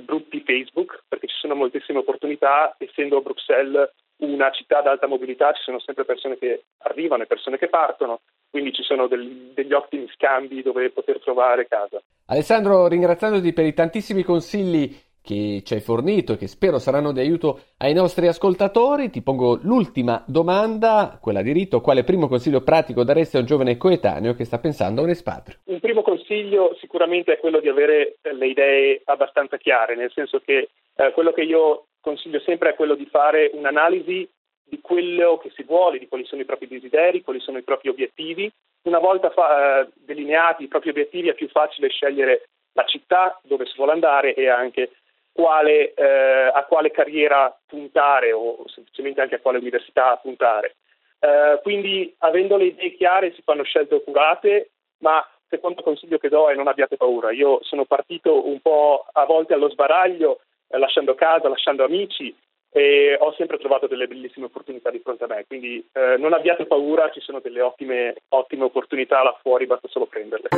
gruppi 0.04 0.40
Facebook 0.40 1.02
perché 1.06 1.26
ci 1.26 1.36
sono 1.36 1.54
moltissime 1.54 1.98
opportunità, 1.98 2.74
essendo 2.78 3.18
a 3.18 3.20
Bruxelles 3.20 3.90
una 4.18 4.50
città 4.50 4.78
ad 4.78 4.86
alta 4.86 5.06
mobilità 5.06 5.52
ci 5.52 5.62
sono 5.62 5.78
sempre 5.78 6.04
persone 6.04 6.38
che 6.38 6.64
arrivano 6.78 7.22
e 7.22 7.26
persone 7.26 7.58
che 7.58 7.68
partono, 7.68 8.20
quindi 8.50 8.72
ci 8.72 8.82
sono 8.82 9.06
del, 9.06 9.52
degli 9.54 9.72
ottimi 9.72 10.08
scambi 10.14 10.62
dove 10.62 10.90
poter 10.90 11.20
trovare 11.20 11.66
casa. 11.66 12.00
Alessandro, 12.26 12.86
ringraziandoti 12.88 13.52
per 13.52 13.66
i 13.66 13.74
tantissimi 13.74 14.22
consigli 14.22 15.04
che 15.26 15.62
ci 15.64 15.74
hai 15.74 15.80
fornito 15.80 16.34
e 16.34 16.36
che 16.36 16.46
spero 16.46 16.78
saranno 16.78 17.12
di 17.12 17.18
aiuto 17.18 17.58
ai 17.78 17.92
nostri 17.92 18.28
ascoltatori, 18.28 19.10
ti 19.10 19.22
pongo 19.22 19.58
l'ultima 19.60 20.22
domanda, 20.24 21.18
quella 21.20 21.42
di 21.42 21.50
rito, 21.50 21.80
quale 21.80 22.04
primo 22.04 22.28
consiglio 22.28 22.62
pratico 22.62 23.02
daresti 23.02 23.36
a 23.36 23.40
un 23.40 23.46
giovane 23.46 23.76
coetaneo 23.76 24.34
che 24.34 24.44
sta 24.44 24.58
pensando 24.58 25.00
a 25.00 25.04
un 25.04 25.10
espatrio? 25.10 25.58
Un 25.64 25.80
primo 25.80 26.02
consiglio 26.02 26.76
sicuramente 26.78 27.32
è 27.32 27.38
quello 27.40 27.58
di 27.58 27.68
avere 27.68 28.18
le 28.22 28.46
idee 28.46 29.02
abbastanza 29.04 29.56
chiare, 29.56 29.96
nel 29.96 30.12
senso 30.14 30.38
che 30.38 30.68
eh, 30.94 31.10
quello 31.12 31.32
che 31.32 31.42
io 31.42 31.86
consiglio 32.06 32.38
sempre 32.38 32.70
è 32.70 32.74
quello 32.76 32.94
di 32.94 33.06
fare 33.06 33.50
un'analisi 33.52 34.30
di 34.68 34.80
quello 34.80 35.38
che 35.38 35.50
si 35.54 35.64
vuole, 35.64 35.98
di 35.98 36.06
quali 36.06 36.24
sono 36.24 36.40
i 36.40 36.44
propri 36.44 36.68
desideri, 36.68 37.22
quali 37.22 37.40
sono 37.40 37.58
i 37.58 37.62
propri 37.64 37.88
obiettivi. 37.88 38.50
Una 38.82 39.00
volta 39.00 39.30
fa, 39.30 39.80
eh, 39.80 39.88
delineati 39.94 40.62
i 40.62 40.68
propri 40.68 40.90
obiettivi 40.90 41.28
è 41.28 41.34
più 41.34 41.48
facile 41.48 41.88
scegliere 41.88 42.48
la 42.74 42.84
città 42.84 43.40
dove 43.42 43.66
si 43.66 43.74
vuole 43.76 43.92
andare 43.92 44.34
e 44.34 44.48
anche 44.48 44.90
quale, 45.32 45.94
eh, 45.94 46.50
a 46.52 46.64
quale 46.64 46.92
carriera 46.92 47.56
puntare 47.66 48.32
o 48.32 48.64
semplicemente 48.68 49.20
anche 49.20 49.36
a 49.36 49.40
quale 49.40 49.58
università 49.58 50.16
puntare. 50.16 50.76
Eh, 51.18 51.58
quindi 51.62 52.14
avendo 52.18 52.56
le 52.56 52.66
idee 52.66 52.94
chiare 52.94 53.32
si 53.34 53.42
fanno 53.42 53.64
scelte 53.64 53.96
accurate, 53.96 54.70
ma 54.98 55.18
il 55.18 55.46
secondo 55.48 55.82
consiglio 55.82 56.18
che 56.18 56.28
do 56.28 56.48
è 56.50 56.54
non 56.54 56.68
abbiate 56.68 56.96
paura. 56.96 57.32
Io 57.32 57.58
sono 57.62 57.84
partito 57.84 58.46
un 58.46 58.60
po' 58.60 59.06
a 59.12 59.24
volte 59.24 59.54
allo 59.54 59.70
sbaraglio 59.70 60.40
lasciando 60.68 61.14
casa, 61.14 61.48
lasciando 61.48 61.84
amici 61.84 62.34
e 62.70 63.16
ho 63.18 63.32
sempre 63.38 63.56
trovato 63.56 63.86
delle 63.86 64.06
bellissime 64.06 64.46
opportunità 64.46 64.90
di 64.90 65.00
fronte 65.00 65.24
a 65.24 65.28
me, 65.28 65.44
quindi 65.46 65.82
eh, 65.92 66.16
non 66.18 66.34
abbiate 66.34 66.66
paura, 66.66 67.10
ci 67.10 67.20
sono 67.20 67.40
delle 67.40 67.62
ottime, 67.62 68.14
ottime 68.28 68.64
opportunità 68.64 69.22
là 69.22 69.34
fuori, 69.40 69.66
basta 69.66 69.88
solo 69.88 70.06
prenderle. 70.06 70.48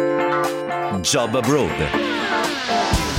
Job 1.00 1.34
Abroad. 1.34 3.17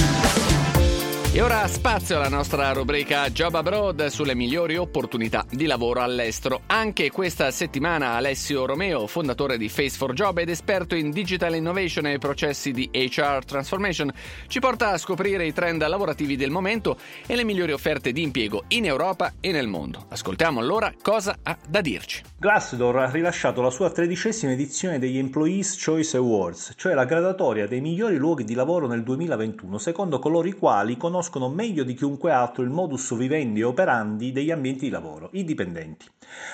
E 1.32 1.44
ora 1.44 1.68
spazio 1.68 2.16
alla 2.16 2.28
nostra 2.28 2.72
rubrica 2.72 3.30
Job 3.30 3.54
Abroad 3.54 4.08
sulle 4.08 4.34
migliori 4.34 4.78
opportunità 4.78 5.46
di 5.48 5.68
lavoro 5.68 6.02
all'estero. 6.02 6.62
Anche 6.66 7.12
questa 7.12 7.52
settimana 7.52 8.14
Alessio 8.14 8.66
Romeo, 8.66 9.06
fondatore 9.06 9.60
di 9.60 9.70
Face 9.70 9.96
for 9.96 10.14
Job 10.14 10.40
ed 10.40 10.50
esperto 10.50 10.96
in 10.96 11.12
digital 11.12 11.54
innovation 11.54 12.08
e 12.08 12.18
processi 12.18 12.72
di 12.72 12.90
HR 12.92 13.46
transformation, 13.46 14.12
ci 14.48 14.60
porta 14.60 14.90
a 14.90 14.98
scoprire 14.98 15.46
i 15.46 15.54
trend 15.54 15.88
lavorativi 15.88 16.36
del 16.36 16.50
momento 16.50 16.98
e 17.28 17.36
le 17.36 17.44
migliori 17.44 17.74
offerte 17.74 18.12
di 18.12 18.24
impiego 18.24 18.64
in 18.70 18.86
Europa 18.86 19.34
e 19.40 19.52
nel 19.52 19.68
mondo. 19.68 20.08
Ascoltiamo 20.10 20.60
allora 20.60 20.92
cosa 21.00 21.38
ha 21.44 21.56
da 21.68 21.82
dirci. 21.82 22.24
Glassdoor 22.40 22.98
ha 22.98 23.12
rilasciato 23.12 23.62
la 23.62 23.70
sua 23.70 23.92
tredicesima 23.92 24.54
edizione 24.54 24.98
degli 24.98 25.20
Employees 25.20 25.80
Choice 25.80 26.18
Awards, 26.18 26.74
cioè 26.76 26.96
la 26.96 27.06
gradatoria 27.06 27.68
dei 27.68 27.82
migliori 27.82 28.16
luoghi 28.16 28.46
di 28.46 28.56
lavoro 28.56 28.88
nel 28.88 29.04
2021, 29.04 29.78
secondo 29.78 30.18
coloro 30.18 30.48
i 30.48 30.54
quali 30.54 30.98
conoscono 30.98 31.18
conoscono 31.20 31.50
meglio 31.50 31.84
di 31.84 31.96
chiunque 31.96 32.32
altro 32.32 32.64
il 32.64 32.70
modus 32.70 33.14
vivendi 33.14 33.60
e 33.60 33.66
operandi 33.66 34.32
degli 34.32 34.52
ambienti 34.52 34.86
di 34.86 34.90
lavoro, 34.90 35.28
i 35.34 35.44
dipendenti. 35.44 36.06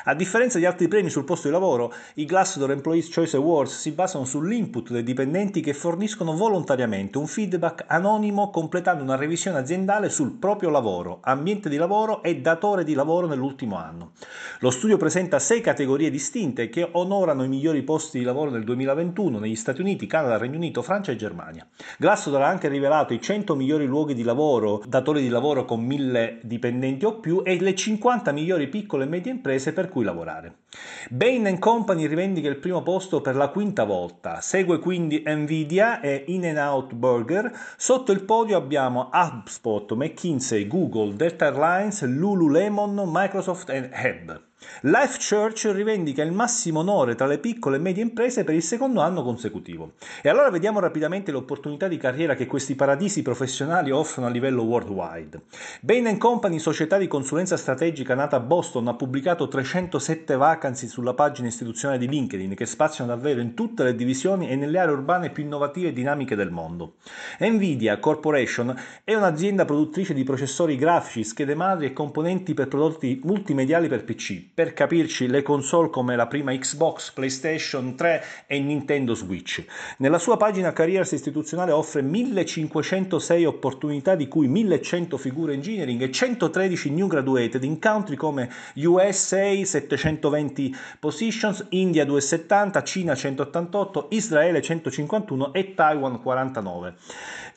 A 0.05 0.15
differenza 0.15 0.57
di 0.57 0.65
altri 0.65 0.87
premi 0.87 1.09
sul 1.09 1.25
posto 1.25 1.47
di 1.47 1.53
lavoro, 1.53 1.93
i 2.15 2.25
Glassdoor 2.25 2.71
Employees 2.71 3.13
Choice 3.13 3.35
Awards 3.35 3.77
si 3.77 3.91
basano 3.91 4.25
sull'input 4.25 4.91
dei 4.91 5.03
dipendenti 5.03 5.61
che 5.61 5.73
forniscono 5.73 6.35
volontariamente 6.35 7.17
un 7.17 7.27
feedback 7.27 7.83
anonimo 7.87 8.49
completando 8.49 9.03
una 9.03 9.15
revisione 9.17 9.57
aziendale 9.59 10.09
sul 10.09 10.31
proprio 10.31 10.69
lavoro, 10.69 11.19
ambiente 11.21 11.69
di 11.69 11.77
lavoro 11.77 12.23
e 12.23 12.39
datore 12.39 12.83
di 12.83 12.93
lavoro 12.93 13.27
nell'ultimo 13.27 13.77
anno. 13.77 14.11
Lo 14.59 14.71
studio 14.71 14.97
presenta 14.97 15.39
sei 15.39 15.61
categorie 15.61 16.09
distinte 16.09 16.69
che 16.69 16.87
onorano 16.93 17.43
i 17.43 17.49
migliori 17.49 17.83
posti 17.83 18.19
di 18.19 18.23
lavoro 18.23 18.49
nel 18.49 18.63
2021 18.63 19.39
negli 19.39 19.55
Stati 19.55 19.81
Uniti, 19.81 20.07
Canada, 20.07 20.37
Regno 20.37 20.57
Unito, 20.57 20.81
Francia 20.81 21.11
e 21.11 21.17
Germania. 21.17 21.67
Glassdoor 21.97 22.41
ha 22.41 22.47
anche 22.47 22.69
rivelato 22.69 23.13
i 23.13 23.21
100 23.21 23.55
migliori 23.55 23.85
luoghi 23.85 24.13
di 24.13 24.23
lavoro 24.23 24.54
lavoro, 24.55 24.81
datori 24.87 25.21
di 25.21 25.29
lavoro 25.29 25.65
con 25.65 25.81
1000 25.81 26.39
dipendenti 26.43 27.05
o 27.05 27.19
più 27.19 27.41
e 27.43 27.59
le 27.59 27.75
50 27.75 28.31
migliori 28.31 28.67
piccole 28.67 29.03
e 29.03 29.07
medie 29.07 29.31
imprese 29.31 29.73
per 29.73 29.89
cui 29.89 30.03
lavorare. 30.03 30.63
Bain 31.09 31.59
Company 31.59 32.07
rivendica 32.07 32.47
il 32.47 32.57
primo 32.57 32.81
posto 32.81 33.21
per 33.21 33.35
la 33.35 33.49
quinta 33.49 33.83
volta, 33.83 34.41
segue 34.41 34.79
quindi 34.79 35.23
Nvidia 35.25 35.99
e 35.99 36.23
In-N-Out 36.27 36.93
Burger, 36.93 37.51
sotto 37.77 38.11
il 38.11 38.23
podio 38.23 38.57
abbiamo 38.57 39.09
HubSpot, 39.11 39.93
McKinsey, 39.93 40.67
Google, 40.67 41.15
Delta 41.15 41.45
Airlines, 41.45 42.03
Lululemon, 42.03 43.03
Microsoft 43.05 43.69
e 43.69 43.89
Heb. 43.91 44.41
Life 44.81 45.17
Church 45.19 45.71
rivendica 45.71 46.21
il 46.21 46.31
massimo 46.31 46.79
onore 46.79 47.15
tra 47.15 47.25
le 47.25 47.39
piccole 47.39 47.77
e 47.77 47.79
medie 47.79 48.03
imprese 48.03 48.43
per 48.43 48.53
il 48.53 48.61
secondo 48.61 49.01
anno 49.01 49.23
consecutivo. 49.23 49.93
E 50.21 50.29
allora 50.29 50.49
vediamo 50.49 50.79
rapidamente 50.79 51.31
le 51.31 51.37
opportunità 51.37 51.87
di 51.87 51.97
carriera 51.97 52.35
che 52.35 52.45
questi 52.45 52.75
paradisi 52.75 53.21
professionali 53.21 53.91
offrono 53.91 54.27
a 54.27 54.29
livello 54.29 54.63
worldwide. 54.63 55.41
Bain 55.81 56.17
Company, 56.17 56.59
società 56.59 56.97
di 56.97 57.07
consulenza 57.07 57.57
strategica 57.57 58.15
nata 58.15 58.35
a 58.35 58.41
Boston, 58.41 58.87
ha 58.87 58.95
pubblicato 58.95 59.47
307 59.47 60.35
vacanze 60.35 60.87
sulla 60.87 61.13
pagina 61.13 61.47
istituzionale 61.47 61.99
di 61.99 62.07
LinkedIn 62.07 62.53
che 62.55 62.65
spaziano 62.65 63.09
davvero 63.09 63.41
in 63.41 63.53
tutte 63.53 63.83
le 63.83 63.95
divisioni 63.95 64.49
e 64.49 64.55
nelle 64.55 64.79
aree 64.79 64.93
urbane 64.93 65.29
più 65.29 65.43
innovative 65.43 65.89
e 65.89 65.93
dinamiche 65.93 66.35
del 66.35 66.51
mondo. 66.51 66.95
Nvidia 67.39 67.99
Corporation 67.99 68.75
è 69.03 69.13
un'azienda 69.15 69.65
produttrice 69.65 70.13
di 70.13 70.23
processori 70.23 70.75
grafici, 70.75 71.23
schede 71.23 71.55
madri 71.55 71.87
e 71.87 71.93
componenti 71.93 72.53
per 72.53 72.67
prodotti 72.67 73.19
multimediali 73.23 73.87
per 73.87 74.03
PC 74.03 74.53
per 74.55 74.73
capirci 74.73 75.27
le 75.27 75.41
console 75.41 75.89
come 75.89 76.15
la 76.15 76.27
prima 76.27 76.53
Xbox, 76.53 77.11
PlayStation 77.11 77.93
3 77.93 78.23
e 78.47 78.57
Nintendo 78.61 79.13
Switch. 79.13 79.65
Nella 79.97 80.17
sua 80.17 80.37
pagina 80.37 80.71
Careers 80.71 81.11
istituzionale 81.11 81.73
offre 81.73 82.01
1506 82.01 83.43
opportunità 83.43 84.15
di 84.15 84.29
cui 84.29 84.47
1100 84.47 85.17
figure 85.17 85.53
engineering 85.53 86.01
e 86.01 86.09
113 86.09 86.89
new 86.89 87.07
graduated 87.07 87.65
in 87.65 87.79
country 87.81 88.15
come 88.15 88.49
USA 88.75 89.65
720 89.65 90.73
positions, 91.01 91.65
India 91.71 92.05
270, 92.05 92.81
Cina 92.83 93.13
188, 93.13 94.07
Israele 94.11 94.61
151 94.61 95.51
e 95.53 95.73
Taiwan 95.73 96.21
49. 96.21 96.95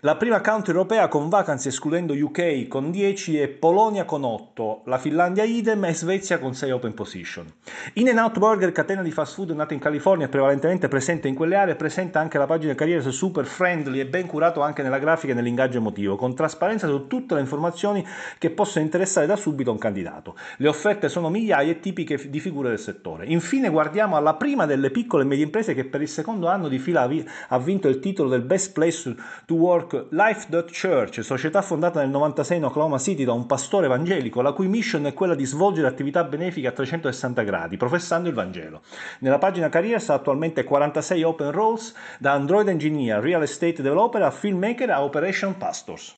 La 0.03 0.15
prima 0.15 0.41
country 0.41 0.73
europea 0.73 1.09
con 1.09 1.29
vacanze 1.29 1.71
escludendo 1.71 2.13
UK 2.13 2.69
con 2.69 2.93
10 2.93 3.41
e 3.41 3.49
Polonia 3.49 4.05
con 4.05 4.23
8, 4.23 4.83
la 4.85 4.97
Finlandia 4.97 5.43
idem 5.43 5.85
e 5.87 5.93
Svezia 5.95 6.39
con 6.39 6.55
6 6.55 6.71
open 6.71 6.88
position. 6.93 7.47
In-N-Out 7.95 8.39
Burger, 8.39 8.73
catena 8.73 9.03
di 9.03 9.11
fast 9.11 9.35
food 9.35 9.51
nata 9.51 9.75
in 9.75 9.81
California 9.81 10.29
prevalentemente 10.29 10.89
presente 10.89 11.29
in 11.29 11.35
quelle 11.35 11.57
aree, 11.57 11.75
presenta 11.75 12.21
anche 12.21 12.39
la 12.39 12.47
pagina 12.47 12.75
carriera 12.75 13.11
super 13.11 13.45
friendly 13.45 14.01
e 14.01 14.07
ben 14.07 14.27
curato 14.27 14.61
anche 14.61 14.83
nella 14.83 14.99
grafica 14.99 15.33
e 15.33 15.37
nell'ingaggio 15.37 15.79
emotivo, 15.79 16.17
con 16.17 16.35
trasparenza 16.35 16.87
su 16.87 17.07
tutte 17.07 17.35
le 17.35 17.41
informazioni 17.41 18.05
che 18.39 18.51
possono 18.51 18.85
interessare 18.85 19.27
da 19.27 19.37
subito 19.37 19.71
un 19.71 19.79
candidato. 19.79 20.37
Le 20.57 20.69
offerte 20.69 21.09
sono 21.09 21.31
migliaia 21.31 21.73
e 21.73 21.81
tipiche 21.81 22.29
di 22.29 22.41
figure 22.41 22.69
del 22.69 22.79
settore. 22.79 23.27
Infine 23.27 23.69
guardiamo 23.69 24.17
alla 24.17 24.35
prima 24.35 24.67
delle 24.67 24.91
piccole 24.91 25.23
e 25.23 25.27
medie 25.27 25.45
imprese 25.45 25.75
che 25.75 25.85
per 25.85 26.03
il 26.03 26.09
secondo 26.09 26.49
anno 26.49 26.69
di 26.69 26.79
fila 26.79 27.09
ha 27.49 27.59
vinto 27.59 27.89
il 27.89 27.99
titolo 28.01 28.29
del 28.29 28.43
Best 28.43 28.73
Place 28.73 29.15
to 29.47 29.55
Work 29.55 30.07
Life.Church, 30.11 31.23
società 31.23 31.63
fondata 31.63 32.01
nel 32.01 32.11
96 32.11 32.57
in 32.57 32.65
Oklahoma 32.65 32.99
City 32.99 33.25
da 33.25 33.33
un 33.33 33.47
pastore 33.47 33.87
evangelico, 33.87 34.43
la 34.43 34.53
cui 34.53 34.69
mission 34.69 35.07
è 35.07 35.15
quella 35.15 35.35
di 35.35 35.45
svolgere 35.45 35.87
attività 35.87 36.25
benefiche 36.25 36.67
a 36.67 36.73
360 36.79 37.43
gradi, 37.43 37.77
professando 37.77 38.29
il 38.29 38.35
Vangelo. 38.35 38.83
Nella 39.21 39.39
pagina 39.39 39.69
Careers 39.69 40.09
ha 40.11 40.15
attualmente 40.15 40.63
46 40.63 41.23
open 41.25 41.51
roles, 41.51 41.95
da 42.19 42.33
Android 42.33 42.69
Engineer, 42.69 43.21
Real 43.21 43.43
Estate 43.43 43.83
Developer 43.83 44.23
a 44.23 44.31
Filmmaker 44.31 44.91
a 44.91 45.03
Operation 45.03 45.57
Pastors. 45.57 46.17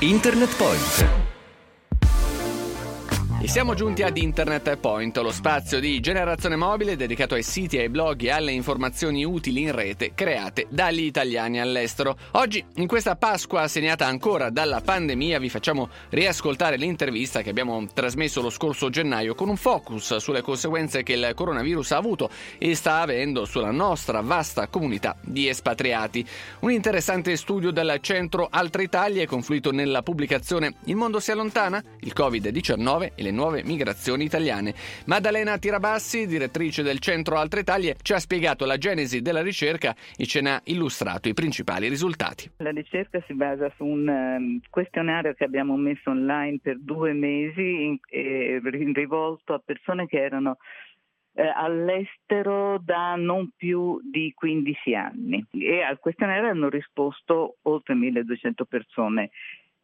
Internet 0.00 0.56
Point. 0.56 1.25
E 3.46 3.48
siamo 3.48 3.74
giunti 3.74 4.02
ad 4.02 4.16
Internet 4.16 4.76
Point, 4.76 5.16
lo 5.18 5.30
spazio 5.30 5.78
di 5.78 6.00
generazione 6.00 6.56
mobile 6.56 6.96
dedicato 6.96 7.36
ai 7.36 7.44
siti, 7.44 7.78
ai 7.78 7.88
blog 7.88 8.20
e 8.22 8.30
alle 8.32 8.50
informazioni 8.50 9.24
utili 9.24 9.60
in 9.60 9.72
rete 9.72 10.14
create 10.16 10.66
dagli 10.68 11.04
italiani 11.04 11.60
all'estero. 11.60 12.16
Oggi, 12.32 12.64
in 12.74 12.88
questa 12.88 13.14
Pasqua 13.14 13.68
segnata 13.68 14.04
ancora 14.04 14.50
dalla 14.50 14.80
pandemia, 14.80 15.38
vi 15.38 15.48
facciamo 15.48 15.90
riascoltare 16.08 16.76
l'intervista 16.76 17.42
che 17.42 17.50
abbiamo 17.50 17.86
trasmesso 17.94 18.42
lo 18.42 18.50
scorso 18.50 18.90
gennaio 18.90 19.36
con 19.36 19.48
un 19.48 19.56
focus 19.56 20.16
sulle 20.16 20.42
conseguenze 20.42 21.04
che 21.04 21.12
il 21.12 21.30
coronavirus 21.32 21.92
ha 21.92 21.98
avuto 21.98 22.28
e 22.58 22.74
sta 22.74 22.98
avendo 22.98 23.44
sulla 23.44 23.70
nostra 23.70 24.22
vasta 24.22 24.66
comunità 24.66 25.16
di 25.22 25.46
espatriati. 25.46 26.26
Un 26.62 26.72
interessante 26.72 27.36
studio 27.36 27.70
del 27.70 27.98
centro 28.00 28.48
Altre 28.50 28.82
Italie 28.82 29.22
è 29.22 29.26
confluito 29.26 29.70
nella 29.70 30.02
pubblicazione 30.02 30.78
Il 30.86 30.96
mondo 30.96 31.20
si 31.20 31.30
allontana? 31.30 31.80
Il 32.00 32.12
Covid-19 32.12 33.12
e 33.14 33.22
le 33.22 33.34
nuove 33.36 33.62
migrazioni 33.62 34.24
italiane. 34.24 34.74
Maddalena 35.06 35.58
Tirabassi, 35.58 36.26
direttrice 36.26 36.82
del 36.82 36.98
Centro 36.98 37.36
Altre 37.36 37.60
Italie, 37.60 37.94
ci 38.02 38.14
ha 38.14 38.18
spiegato 38.18 38.64
la 38.66 38.78
genesi 38.78 39.22
della 39.22 39.42
ricerca 39.42 39.94
e 40.16 40.26
ce 40.26 40.40
n'ha 40.40 40.60
illustrato 40.64 41.28
i 41.28 41.34
principali 41.34 41.88
risultati. 41.88 42.50
La 42.56 42.70
ricerca 42.70 43.22
si 43.26 43.34
basa 43.34 43.70
su 43.76 43.84
un 43.84 44.08
um, 44.08 44.60
questionario 44.68 45.34
che 45.34 45.44
abbiamo 45.44 45.76
messo 45.76 46.10
online 46.10 46.58
per 46.60 46.78
due 46.80 47.12
mesi 47.12 48.00
rivolto 48.96 49.52
a 49.52 49.62
persone 49.64 50.06
che 50.06 50.22
erano 50.22 50.56
eh, 51.34 51.46
all'estero 51.54 52.78
da 52.82 53.14
non 53.16 53.50
più 53.54 54.00
di 54.02 54.32
15 54.34 54.94
anni 54.94 55.44
e 55.50 55.82
al 55.82 55.98
questionario 55.98 56.48
hanno 56.48 56.68
risposto 56.68 57.56
oltre 57.62 57.94
1200 57.94 58.64
persone 58.64 59.30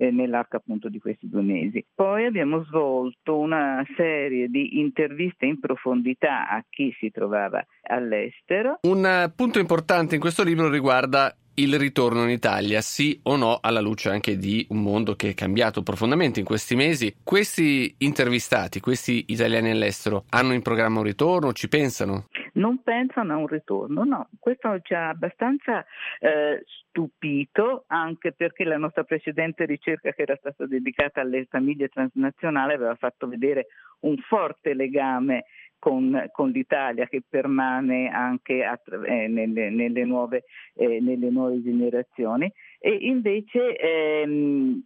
eh, 0.02 0.10
nell'arco 0.10 0.56
appunto 0.56 0.88
di 0.88 0.98
questi 0.98 1.28
due 1.28 1.42
mesi. 1.42 1.84
Poi 1.94 2.24
abbiamo 2.24 2.64
svolto 2.64 3.38
una 3.38 3.84
serie 3.96 4.48
di 4.48 4.80
interviste 4.80 5.46
in 5.46 5.60
profondità 5.60 6.48
a 6.48 6.64
chi 6.68 6.92
si 6.98 7.10
trovava 7.10 7.64
all'estero. 7.82 8.78
Un 8.82 9.06
eh, 9.06 9.32
punto 9.34 9.60
importante 9.60 10.16
in 10.16 10.20
questo 10.20 10.42
libro 10.42 10.68
riguarda 10.68 11.32
il 11.54 11.78
ritorno 11.78 12.22
in 12.24 12.30
Italia, 12.30 12.80
sì 12.80 13.20
o 13.24 13.36
no, 13.36 13.58
alla 13.60 13.80
luce 13.80 14.10
anche 14.10 14.36
di 14.36 14.66
un 14.70 14.82
mondo 14.82 15.14
che 15.14 15.30
è 15.30 15.34
cambiato 15.34 15.82
profondamente 15.82 16.40
in 16.40 16.46
questi 16.46 16.74
mesi. 16.74 17.14
Questi 17.22 17.94
intervistati, 17.98 18.80
questi 18.80 19.24
italiani 19.28 19.70
all'estero, 19.70 20.24
hanno 20.30 20.54
in 20.54 20.62
programma 20.62 20.98
un 20.98 21.04
ritorno? 21.04 21.52
Ci 21.52 21.68
pensano? 21.68 22.28
Non 22.54 22.82
pensano 22.82 23.32
a 23.32 23.36
un 23.36 23.46
ritorno, 23.46 24.04
no. 24.04 24.28
Questo 24.38 24.80
ci 24.82 24.94
ha 24.94 25.08
abbastanza 25.08 25.84
eh, 26.20 26.64
stupito, 26.88 27.84
anche 27.86 28.32
perché 28.32 28.64
la 28.64 28.76
nostra 28.76 29.04
precedente 29.04 29.64
ricerca 29.64 30.12
che 30.12 30.22
era 30.22 30.36
stata 30.36 30.66
dedicata 30.66 31.22
alle 31.22 31.46
famiglie 31.48 31.88
transnazionali 31.88 32.74
aveva 32.74 32.94
fatto 32.94 33.26
vedere 33.26 33.68
un 34.00 34.16
forte 34.18 34.74
legame 34.74 35.44
con, 35.82 36.28
con, 36.30 36.50
l'Italia 36.50 37.08
che 37.08 37.24
permane 37.28 38.08
anche 38.08 38.62
attra- 38.62 39.02
eh, 39.02 39.26
nelle, 39.26 39.68
nelle, 39.68 40.04
nuove, 40.04 40.44
eh, 40.74 41.00
nelle, 41.00 41.28
nuove, 41.28 41.60
generazioni 41.60 42.48
e 42.78 42.90
invece 43.00 43.76
ehm, 43.76 44.80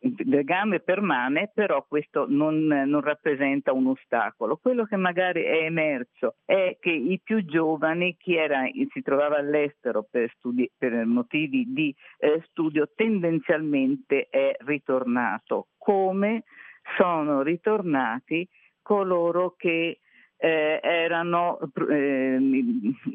il 0.00 0.14
legame 0.24 0.80
permane, 0.80 1.50
però 1.52 1.84
questo 1.86 2.24
non, 2.26 2.64
non, 2.64 3.02
rappresenta 3.02 3.74
un 3.74 3.88
ostacolo. 3.88 4.56
Quello 4.56 4.86
che 4.86 4.96
magari 4.96 5.42
è 5.42 5.64
emerso 5.64 6.36
è 6.46 6.78
che 6.80 6.90
i 6.90 7.20
più 7.22 7.44
giovani, 7.44 8.16
chi 8.16 8.34
era, 8.34 8.62
si 8.90 9.02
trovava 9.02 9.36
all'estero 9.36 10.06
per, 10.10 10.32
studi- 10.38 10.70
per 10.74 11.04
motivi 11.04 11.70
di 11.74 11.94
eh, 12.20 12.42
studio, 12.46 12.88
tendenzialmente 12.94 14.28
è 14.30 14.56
ritornato, 14.60 15.66
come 15.76 16.44
sono 16.96 17.42
ritornati 17.42 18.48
coloro 18.80 19.54
che 19.56 19.98
eh, 20.42 20.80
erano 20.82 21.60
eh, 21.88 22.36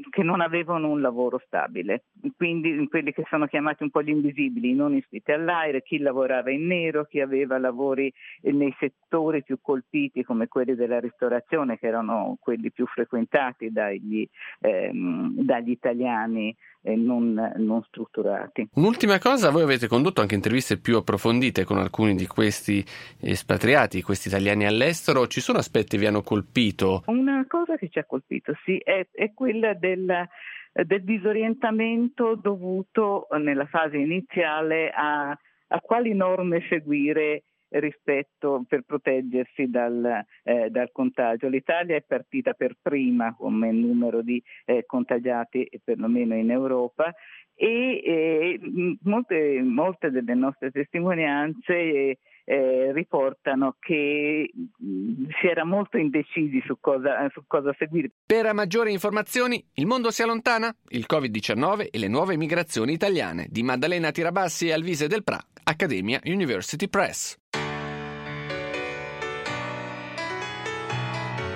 che 0.10 0.24
non 0.24 0.40
avevano 0.40 0.90
un 0.90 1.02
lavoro 1.02 1.42
stabile, 1.46 2.06
quindi 2.38 2.88
quelli 2.88 3.12
che 3.12 3.26
sono 3.30 3.48
chiamati 3.48 3.84
un 3.84 3.90
po' 3.90 4.02
gli 4.02 4.12
invisibili, 4.12 4.74
non 4.74 4.96
iscritti 4.96 5.34
all'aire, 5.34 5.84
chi 5.84 5.98
lavorava 5.98 6.52
in 6.52 6.68
nero, 6.68 7.04
chi 7.04 7.20
aveva 7.20 7.58
lavori 7.58 8.14
nei 8.44 8.74
settori 8.80 9.44
più 9.44 9.60
colpiti 9.62 10.24
come 10.24 10.48
quelli 10.48 10.74
della 10.74 11.02
ristorazione, 11.02 11.78
che 11.78 11.88
erano 11.88 12.38
quelli 12.40 12.72
più 12.72 12.86
frequentati 12.86 13.74
dagli, 13.74 14.26
ehm, 14.62 15.42
dagli 15.42 15.72
italiani 15.72 16.56
non, 16.96 17.34
non, 17.58 17.84
strutturati. 17.84 18.70
Un'ultima 18.76 19.20
cosa, 19.20 19.50
voi 19.50 19.64
avete 19.64 19.88
condotto 19.88 20.22
anche 20.22 20.36
interviste 20.36 20.78
più 20.78 20.96
approfondite 20.96 21.66
con 21.66 21.80
alcuni 21.80 22.16
di 22.16 22.28
questi 22.28 22.82
espatriati, 23.20 24.02
questi 24.02 24.30
italiani 24.30 24.66
all'estero, 24.66 25.28
ci 25.28 25.42
sono 25.42 25.58
aspetti 25.58 25.98
che 25.98 26.04
vi 26.04 26.06
hanno 26.06 26.22
colpito? 26.22 27.04
Una 27.18 27.46
cosa 27.48 27.78
che 27.78 27.90
ci 27.90 27.98
ha 27.98 28.06
colpito, 28.06 28.54
sì, 28.64 28.78
è, 28.78 29.08
è 29.12 29.34
quella 29.34 29.74
del, 29.74 30.28
del, 30.72 31.04
disorientamento 31.04 32.36
dovuto 32.36 33.28
nella 33.40 33.66
fase 33.66 33.98
iniziale 33.98 34.92
a, 34.92 35.30
a 35.32 35.80
quali 35.82 36.14
norme 36.14 36.64
seguire 36.70 37.44
rispetto 37.70 38.64
per 38.68 38.84
proteggersi 38.84 39.68
dal, 39.70 40.24
eh, 40.44 40.70
dal, 40.70 40.92
contagio. 40.92 41.48
L'Italia 41.48 41.96
è 41.96 42.04
partita 42.06 42.54
per 42.54 42.76
prima 42.82 43.36
come 43.36 43.72
numero 43.72 44.22
di 44.22 44.42
eh, 44.66 44.86
contagiati, 44.86 45.68
perlomeno 45.84 46.36
in 46.36 46.52
Europa, 46.52 47.14
e 47.56 48.02
eh, 48.06 48.60
molte, 49.02 49.62
molte, 49.64 50.12
delle 50.12 50.36
nostre 50.36 50.70
testimonianze 50.70 52.20
eh, 52.50 52.94
riportano 52.94 53.76
che 53.78 54.50
mh, 54.54 55.26
si 55.42 55.48
era 55.48 55.66
molto 55.66 55.98
indecisi 55.98 56.64
su 56.66 56.78
cosa, 56.80 57.30
su 57.34 57.44
cosa, 57.46 57.76
seguire. 57.78 58.10
Per 58.26 58.54
maggiori 58.54 58.94
informazioni, 58.94 59.62
il 59.74 59.86
mondo 59.86 60.12
si 60.12 60.22
allontana, 60.22 60.74
il 60.90 61.06
Covid-19 61.10 61.90
e 61.92 62.00
le 62.00 62.08
nuove 62.08 62.38
migrazioni 62.38 62.94
italiane 62.94 63.48
di 63.50 63.64
Maddalena 63.64 64.12
Tirabassi 64.12 64.68
e 64.68 64.72
Alvise 64.72 65.08
del 65.08 65.26
Pra, 65.26 65.40
Accademia 65.64 66.22
University 66.24 66.88
Press. 66.88 67.38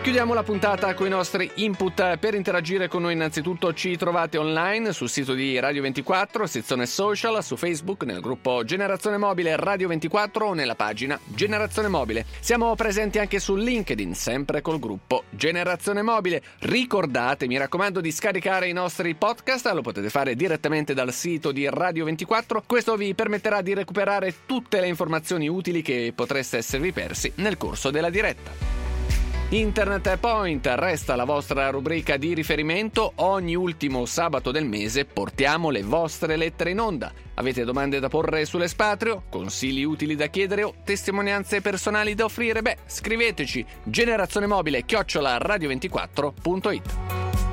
Chiudiamo 0.01 0.33
la 0.33 0.41
puntata 0.41 0.95
con 0.95 1.05
i 1.05 1.11
nostri 1.11 1.51
input. 1.57 2.17
Per 2.17 2.33
interagire 2.33 2.87
con 2.87 3.03
noi 3.03 3.13
innanzitutto 3.13 3.71
ci 3.71 3.95
trovate 3.97 4.39
online 4.39 4.93
sul 4.93 5.09
sito 5.09 5.33
di 5.35 5.59
Radio 5.59 5.83
24, 5.83 6.47
sezione 6.47 6.87
social, 6.87 7.43
su 7.43 7.55
Facebook, 7.55 8.01
nel 8.03 8.19
gruppo 8.19 8.63
Generazione 8.63 9.17
Mobile 9.17 9.55
Radio 9.57 9.87
24 9.89 10.47
o 10.47 10.53
nella 10.55 10.73
pagina 10.73 11.19
Generazione 11.23 11.87
Mobile. 11.87 12.25
Siamo 12.39 12.73
presenti 12.73 13.19
anche 13.19 13.39
su 13.39 13.53
LinkedIn, 13.53 14.15
sempre 14.15 14.61
col 14.61 14.79
gruppo 14.79 15.25
Generazione 15.29 16.01
Mobile. 16.01 16.41
Ricordate, 16.61 17.45
mi 17.45 17.59
raccomando, 17.59 18.01
di 18.01 18.11
scaricare 18.11 18.67
i 18.67 18.73
nostri 18.73 19.13
podcast, 19.13 19.67
lo 19.67 19.81
potete 19.81 20.09
fare 20.09 20.35
direttamente 20.35 20.95
dal 20.95 21.13
sito 21.13 21.51
di 21.51 21.69
Radio 21.69 22.05
24. 22.05 22.63
Questo 22.65 22.95
vi 22.95 23.13
permetterà 23.13 23.61
di 23.61 23.75
recuperare 23.75 24.33
tutte 24.47 24.79
le 24.79 24.87
informazioni 24.87 25.47
utili 25.47 25.83
che 25.83 26.11
potreste 26.15 26.57
esservi 26.57 26.91
persi 26.91 27.31
nel 27.35 27.57
corso 27.57 27.91
della 27.91 28.09
diretta. 28.09 28.80
Internet 29.53 30.17
Point 30.17 30.65
resta 30.75 31.17
la 31.17 31.25
vostra 31.25 31.69
rubrica 31.71 32.15
di 32.15 32.33
riferimento. 32.33 33.11
Ogni 33.15 33.53
ultimo 33.53 34.05
sabato 34.05 34.49
del 34.49 34.65
mese 34.65 35.03
portiamo 35.03 35.69
le 35.69 35.83
vostre 35.83 36.37
lettere 36.37 36.69
in 36.69 36.79
onda. 36.79 37.11
Avete 37.33 37.65
domande 37.65 37.99
da 37.99 38.07
porre 38.07 38.45
sull'espatrio, 38.45 39.23
consigli 39.29 39.83
utili 39.83 40.15
da 40.15 40.27
chiedere 40.27 40.63
o 40.63 40.73
testimonianze 40.85 41.59
personali 41.59 42.15
da 42.15 42.23
offrire? 42.23 42.61
Beh, 42.61 42.77
scriveteci 42.85 43.65
generazione 43.83 44.47
mobile 44.47 44.85
chiocciola 44.85 45.35
radio24.it. 45.35 47.50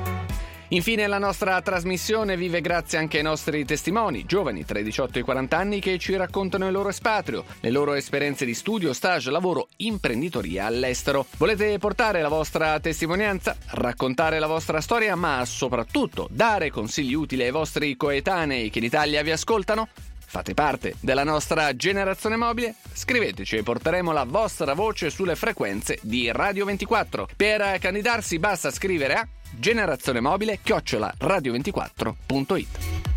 Infine 0.71 1.07
la 1.07 1.17
nostra 1.17 1.59
trasmissione 1.63 2.37
vive 2.37 2.61
grazie 2.61 2.99
anche 2.99 3.17
ai 3.17 3.23
nostri 3.23 3.65
testimoni, 3.65 4.25
giovani 4.25 4.65
tra 4.65 4.77
i 4.77 4.83
18 4.83 5.17
e 5.17 5.21
i 5.21 5.23
40 5.23 5.57
anni 5.57 5.79
che 5.79 5.97
ci 5.97 6.15
raccontano 6.15 6.67
il 6.67 6.71
loro 6.71 6.89
espatrio, 6.89 7.43
le 7.61 7.71
loro 7.71 7.95
esperienze 7.95 8.45
di 8.45 8.53
studio, 8.53 8.93
stage, 8.93 9.31
lavoro, 9.31 9.69
imprenditoria 9.77 10.67
all'estero. 10.67 11.25
Volete 11.37 11.79
portare 11.79 12.21
la 12.21 12.27
vostra 12.27 12.79
testimonianza, 12.79 13.57
raccontare 13.71 14.37
la 14.37 14.45
vostra 14.45 14.79
storia, 14.79 15.15
ma 15.15 15.43
soprattutto 15.43 16.27
dare 16.29 16.69
consigli 16.69 17.15
utili 17.15 17.41
ai 17.41 17.51
vostri 17.51 17.97
coetanei 17.97 18.69
che 18.69 18.77
in 18.77 18.85
Italia 18.85 19.23
vi 19.23 19.31
ascoltano? 19.31 19.87
Fate 20.29 20.53
parte 20.53 20.93
della 20.99 21.23
nostra 21.23 21.75
generazione 21.75 22.35
mobile? 22.35 22.75
Scriveteci 22.93 23.55
e 23.55 23.63
porteremo 23.63 24.11
la 24.11 24.25
vostra 24.25 24.75
voce 24.75 25.09
sulle 25.09 25.35
frequenze 25.35 25.97
di 26.03 26.31
Radio 26.31 26.65
24. 26.65 27.27
Per 27.35 27.79
candidarsi 27.79 28.37
basta 28.37 28.69
scrivere 28.69 29.15
a 29.15 29.27
generazione 29.57 30.19
mobile 30.19 30.59
chiocciola 30.61 31.13
radio24.it. 31.19 33.07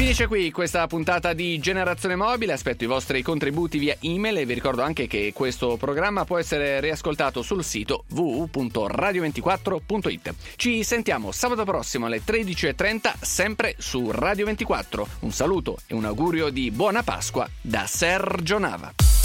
Finisce 0.00 0.28
qui 0.28 0.50
questa 0.50 0.86
puntata 0.86 1.34
di 1.34 1.58
Generazione 1.58 2.16
Mobile, 2.16 2.54
aspetto 2.54 2.84
i 2.84 2.86
vostri 2.86 3.20
contributi 3.20 3.76
via 3.76 3.94
email 4.00 4.38
e 4.38 4.46
vi 4.46 4.54
ricordo 4.54 4.80
anche 4.80 5.06
che 5.06 5.30
questo 5.34 5.76
programma 5.76 6.24
può 6.24 6.38
essere 6.38 6.80
riascoltato 6.80 7.42
sul 7.42 7.62
sito 7.62 8.04
www.radio24.it. 8.08 10.34
Ci 10.56 10.82
sentiamo 10.84 11.32
sabato 11.32 11.64
prossimo 11.64 12.06
alle 12.06 12.22
13.30 12.24 13.12
sempre 13.20 13.74
su 13.76 14.10
Radio 14.10 14.46
24. 14.46 15.06
Un 15.20 15.32
saluto 15.32 15.76
e 15.86 15.92
un 15.92 16.06
augurio 16.06 16.48
di 16.48 16.70
buona 16.70 17.02
Pasqua 17.02 17.46
da 17.60 17.84
Sergio 17.86 18.58
Nava. 18.58 19.19